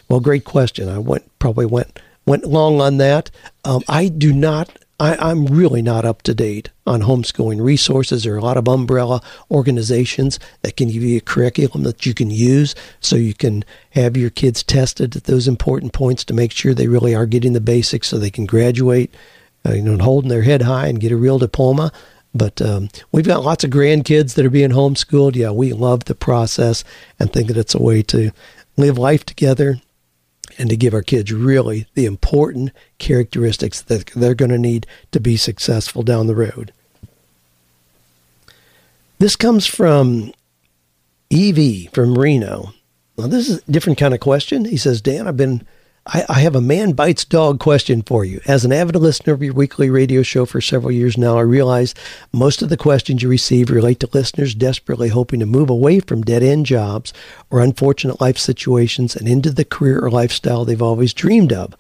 [0.09, 0.89] Well, great question.
[0.89, 3.31] I went probably went went long on that.
[3.64, 8.23] Um, I do not I, am really not up to date on homeschooling resources.
[8.23, 9.21] There are a lot of umbrella
[9.51, 14.17] organizations that can give you a curriculum that you can use so you can have
[14.17, 17.61] your kids tested at those important points to make sure they really are getting the
[17.61, 19.13] basics so they can graduate,
[19.67, 21.91] uh, you know, and holding their head high and get a real diploma.
[22.33, 25.35] But um, we've got lots of grandkids that are being homeschooled.
[25.35, 26.85] Yeah, we love the process
[27.19, 28.31] and think that it's a way to
[28.77, 29.81] live life together
[30.59, 35.21] and to give our kids really the important characteristics that they're going to need to
[35.21, 36.73] be successful down the road.
[39.19, 40.33] This comes from
[41.31, 42.75] Evie from Reno.
[43.17, 44.65] Now, this is a different kind of question.
[44.65, 45.67] He says, Dan, I've been
[46.07, 48.43] I, I, have a man bites dog question for you.
[48.47, 51.95] As an avid listener of your weekly radio show for several years now, I realize
[52.31, 56.21] most of the questions you receive relate to listeners desperately hoping to move away from
[56.21, 57.15] dead end jobs
[57.51, 61.75] or unfortunate life situations and into the career or lifestyle they've always dreamed of.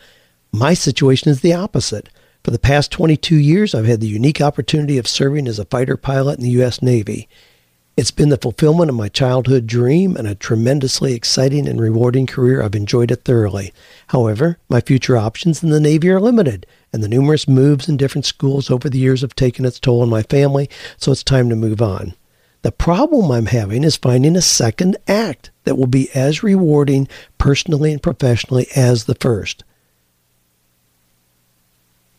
[0.52, 2.08] My situation is the opposite.
[2.44, 5.98] For the past 22 years, I've had the unique opportunity of serving as a fighter
[5.98, 6.80] pilot in the U.S.
[6.80, 7.28] Navy.
[7.96, 12.60] It's been the fulfillment of my childhood dream and a tremendously exciting and rewarding career.
[12.60, 13.72] I've enjoyed it thoroughly.
[14.08, 18.26] However, my future options in the Navy are limited, and the numerous moves in different
[18.26, 21.54] schools over the years have taken its toll on my family, so it's time to
[21.54, 22.14] move on.
[22.62, 27.06] The problem I'm having is finding a second act that will be as rewarding
[27.38, 29.62] personally and professionally as the first.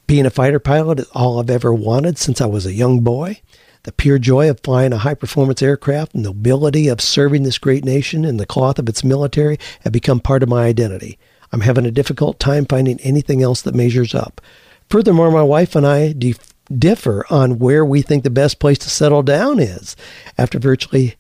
[0.08, 3.42] Being a fighter pilot is all I've ever wanted since I was a young boy.
[3.86, 7.60] The pure joy of flying a high performance aircraft and the ability of serving this
[7.60, 11.20] great nation in the cloth of its military have become part of my identity.
[11.52, 14.42] I'm having a difficult time finding anything else that measures up.
[14.90, 18.90] Furthermore, my wife and I dif- differ on where we think the best place to
[18.90, 19.96] settle down is.
[20.36, 21.16] After virtually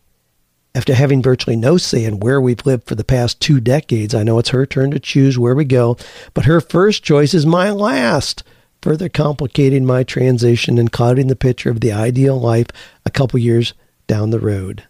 [0.74, 4.24] after having virtually no say in where we've lived for the past two decades, I
[4.24, 5.97] know it's her turn to choose where we go,
[6.34, 8.43] but her first choice is my last
[8.86, 12.68] further complicating my transition and clouding the picture of the ideal life
[13.04, 13.74] a couple years
[14.06, 14.84] down the road.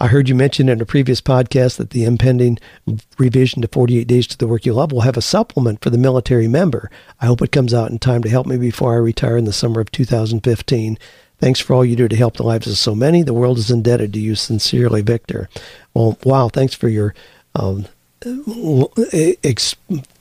[0.00, 2.58] I heard you mention in a previous podcast that the impending
[3.16, 5.98] revision to 48 Days to the Work You Love will have a supplement for the
[5.98, 6.90] military member.
[7.20, 9.52] I hope it comes out in time to help me before I retire in the
[9.52, 10.98] summer of 2015.
[11.38, 13.22] Thanks for all you do to help the lives of so many.
[13.22, 15.48] The world is indebted to you sincerely, Victor.
[15.94, 17.14] Well, wow, thanks for your
[17.54, 17.86] um,
[19.44, 19.76] ex-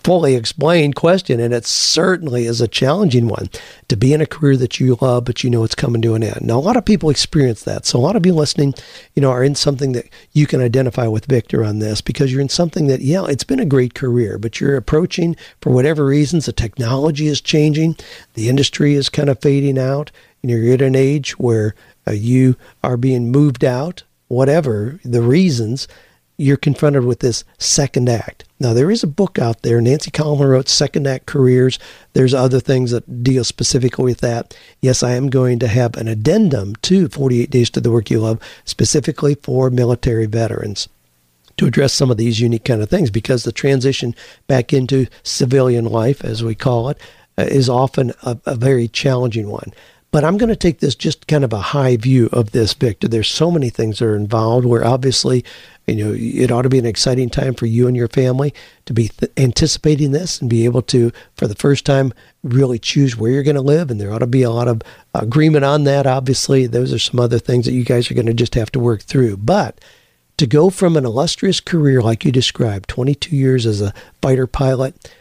[0.08, 3.50] fully explained question, and it certainly is a challenging one
[3.90, 6.24] to be in a career that you love, but you know it's coming to an
[6.24, 6.44] end.
[6.44, 7.86] Now, a lot of people experience that.
[7.86, 8.74] So, a lot of you listening,
[9.16, 12.40] you know, are in something that you can identify with Victor on this because you're
[12.40, 16.46] in something that, yeah, it's been a great career, but you're approaching for whatever reasons.
[16.46, 17.98] The technology is changing,
[18.36, 20.10] the industry is kind of fading out.
[20.42, 21.76] Know, you're at an age where
[22.08, 25.90] uh, you are being moved out, whatever the reasons
[26.38, 28.44] you're confronted with this second act.
[28.60, 29.82] Now, there is a book out there.
[29.82, 31.78] Nancy Collamer wrote Second Act Careers.
[32.14, 34.58] There's other things that deal specifically with that.
[34.82, 38.20] Yes, I am going to have an addendum to 48 Days to the Work You
[38.20, 40.88] Love, specifically for military veterans
[41.58, 44.16] to address some of these unique kind of things because the transition
[44.46, 47.00] back into civilian life, as we call it,
[47.38, 49.74] uh, often a, a very challenging one.
[50.10, 53.08] But I'm going to take this just kind of a high view of this, Victor.
[53.08, 55.44] There's so many things that are involved where obviously,
[55.86, 58.54] you know, it ought to be an exciting time for you and your family
[58.86, 63.18] to be th- anticipating this and be able to, for the first time, really choose
[63.18, 63.92] where you're going to live.
[63.92, 64.82] And there ought to be a lot of
[65.14, 66.08] agreement on that.
[66.08, 68.80] Obviously, those are some other things that you guys are going to just have to
[68.80, 69.38] work through.
[69.38, 69.80] But
[70.38, 75.12] to go from an illustrious career like you described, 22 years as a fighter pilot,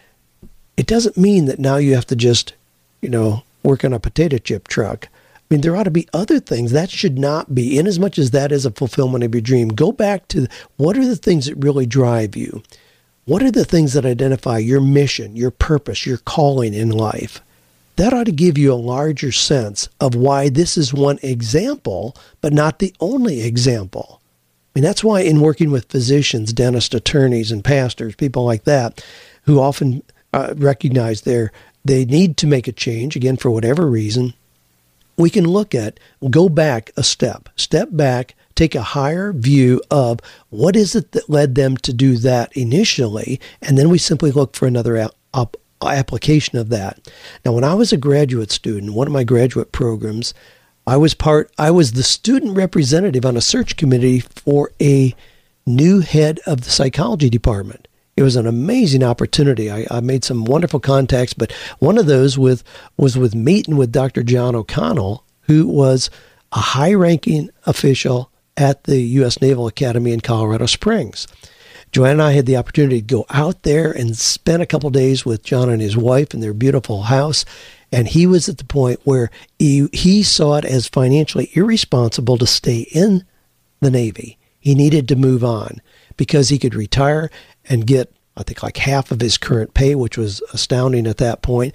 [0.76, 2.54] it doesn't mean that now you have to just,
[3.00, 5.08] you know, work on a potato chip truck.
[5.12, 6.72] I mean, there ought to be other things.
[6.72, 9.68] That should not be, in as much as that is a fulfillment of your dream.
[9.68, 12.62] Go back to what are the things that really drive you?
[13.26, 17.42] What are the things that identify your mission, your purpose, your calling in life?
[17.96, 22.52] That ought to give you a larger sense of why this is one example, but
[22.52, 24.20] not the only example.
[24.74, 29.04] I mean, that's why in working with physicians, dentists, attorneys, and pastors, people like that,
[29.44, 30.02] who often
[30.32, 31.50] uh, recognize their
[31.86, 34.34] they need to make a change, again, for whatever reason,
[35.16, 35.98] we can look at,
[36.30, 40.20] go back a step, step back, take a higher view of
[40.50, 44.54] what is it that led them to do that initially, and then we simply look
[44.54, 45.08] for another
[45.82, 47.10] application of that.
[47.44, 50.34] Now, when I was a graduate student, one of my graduate programs,
[50.86, 55.14] I was part, I was the student representative on a search committee for a
[55.66, 59.70] new head of the psychology department it was an amazing opportunity.
[59.70, 62.64] I, I, made some wonderful contacts, but one of those with
[62.96, 64.22] was with meeting with Dr.
[64.22, 66.08] John O'Connell, who was
[66.52, 69.40] a high-ranking official at the U.S.
[69.40, 71.26] Naval Academy in Colorado Springs.
[71.92, 75.24] Joanne and I had the opportunity to go out there and spend a couple days
[75.24, 77.44] with John and his wife in their beautiful house.
[77.92, 82.46] And he was at the point where he, he saw it as financially irresponsible to
[82.46, 83.24] stay in
[83.80, 84.38] the Navy.
[84.58, 85.80] He needed to move on
[86.16, 87.30] because he could retire
[87.68, 91.42] and get, I think, like half of his current pay, which was astounding at that
[91.42, 91.74] point.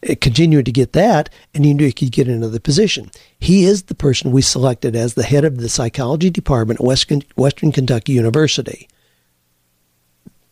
[0.00, 3.10] It continued to get that, and he knew he could get another position.
[3.40, 7.22] He is the person we selected as the head of the psychology department at Western,
[7.36, 8.88] Western Kentucky University.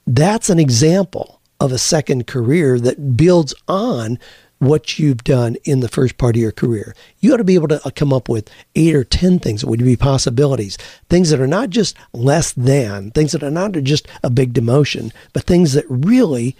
[0.05, 4.19] That's an example of a second career that builds on
[4.59, 6.95] what you've done in the first part of your career.
[7.21, 9.67] You ought to be able to uh, come up with eight or 10 things that
[9.67, 10.79] would be possibilities,
[11.09, 15.13] things that are not just less than, things that are not just a big demotion,
[15.33, 16.57] but things that really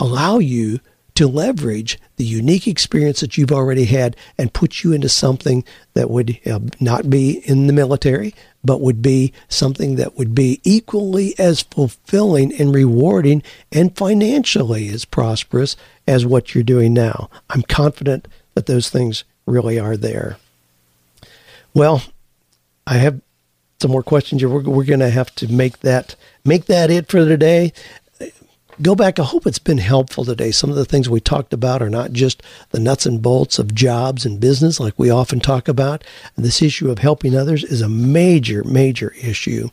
[0.00, 0.80] allow you
[1.14, 5.64] to leverage the unique experience that you've already had and put you into something
[5.94, 8.34] that would uh, not be in the military,
[8.64, 15.04] but would be something that would be equally as fulfilling and rewarding and financially as
[15.04, 17.28] prosperous as what you're doing now.
[17.50, 20.38] I'm confident that those things really are there.
[21.74, 22.02] Well,
[22.86, 23.20] I have
[23.80, 24.42] some more questions.
[24.44, 27.72] We're, we're going to have to make that make that it for today
[28.82, 29.18] go back.
[29.18, 30.50] I hope it's been helpful today.
[30.50, 33.74] Some of the things we talked about are not just the nuts and bolts of
[33.74, 36.04] jobs and business like we often talk about.
[36.36, 39.68] This issue of helping others is a major, major issue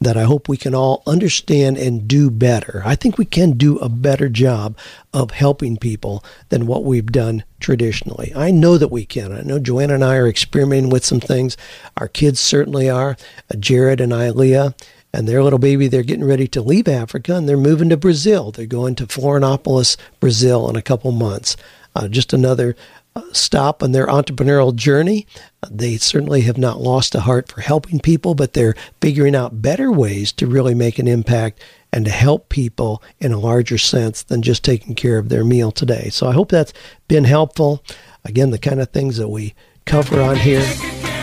[0.00, 2.82] that I hope we can all understand and do better.
[2.84, 4.76] I think we can do a better job
[5.12, 8.32] of helping people than what we've done traditionally.
[8.34, 9.32] I know that we can.
[9.32, 11.56] I know Joanne and I are experimenting with some things.
[11.96, 13.16] Our kids certainly are.
[13.58, 14.74] Jared and Ilea
[15.14, 18.50] and their little baby, they're getting ready to leave Africa and they're moving to Brazil.
[18.50, 21.56] They're going to Florianopolis, Brazil in a couple months.
[21.94, 22.74] Uh, just another
[23.14, 25.24] uh, stop on their entrepreneurial journey.
[25.62, 29.62] Uh, they certainly have not lost a heart for helping people, but they're figuring out
[29.62, 31.62] better ways to really make an impact
[31.92, 35.70] and to help people in a larger sense than just taking care of their meal
[35.70, 36.08] today.
[36.10, 36.72] So I hope that's
[37.06, 37.84] been helpful.
[38.24, 39.54] Again, the kind of things that we
[39.86, 40.64] cover on here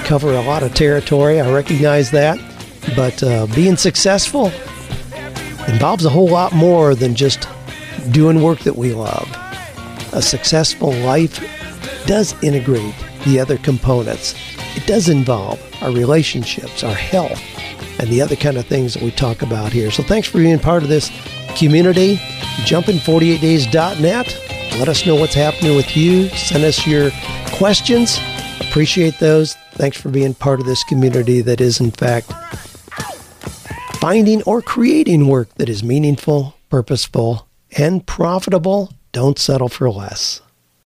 [0.06, 1.42] cover a lot of territory.
[1.42, 2.51] I recognize that.
[2.96, 4.52] But uh, being successful
[5.68, 7.48] involves a whole lot more than just
[8.12, 9.30] doing work that we love.
[10.14, 11.40] A successful life
[12.06, 12.94] does integrate
[13.26, 14.36] the other components.
[14.76, 17.42] It does involve our relationships, our health,
[18.00, 19.92] and the other kind of things that we talk about here.
[19.92, 21.12] So thanks for being part of this
[21.56, 22.16] community.
[22.66, 24.38] Jumpin48days.net.
[24.80, 26.30] Let us know what's happening with you.
[26.30, 27.12] Send us your
[27.54, 28.20] questions.
[28.62, 29.56] Appreciate those.
[29.74, 32.32] Thanks for being part of this community that is, in fact,
[34.02, 37.48] finding or creating work that is meaningful, purposeful,
[37.78, 40.42] and profitable, don't settle for less.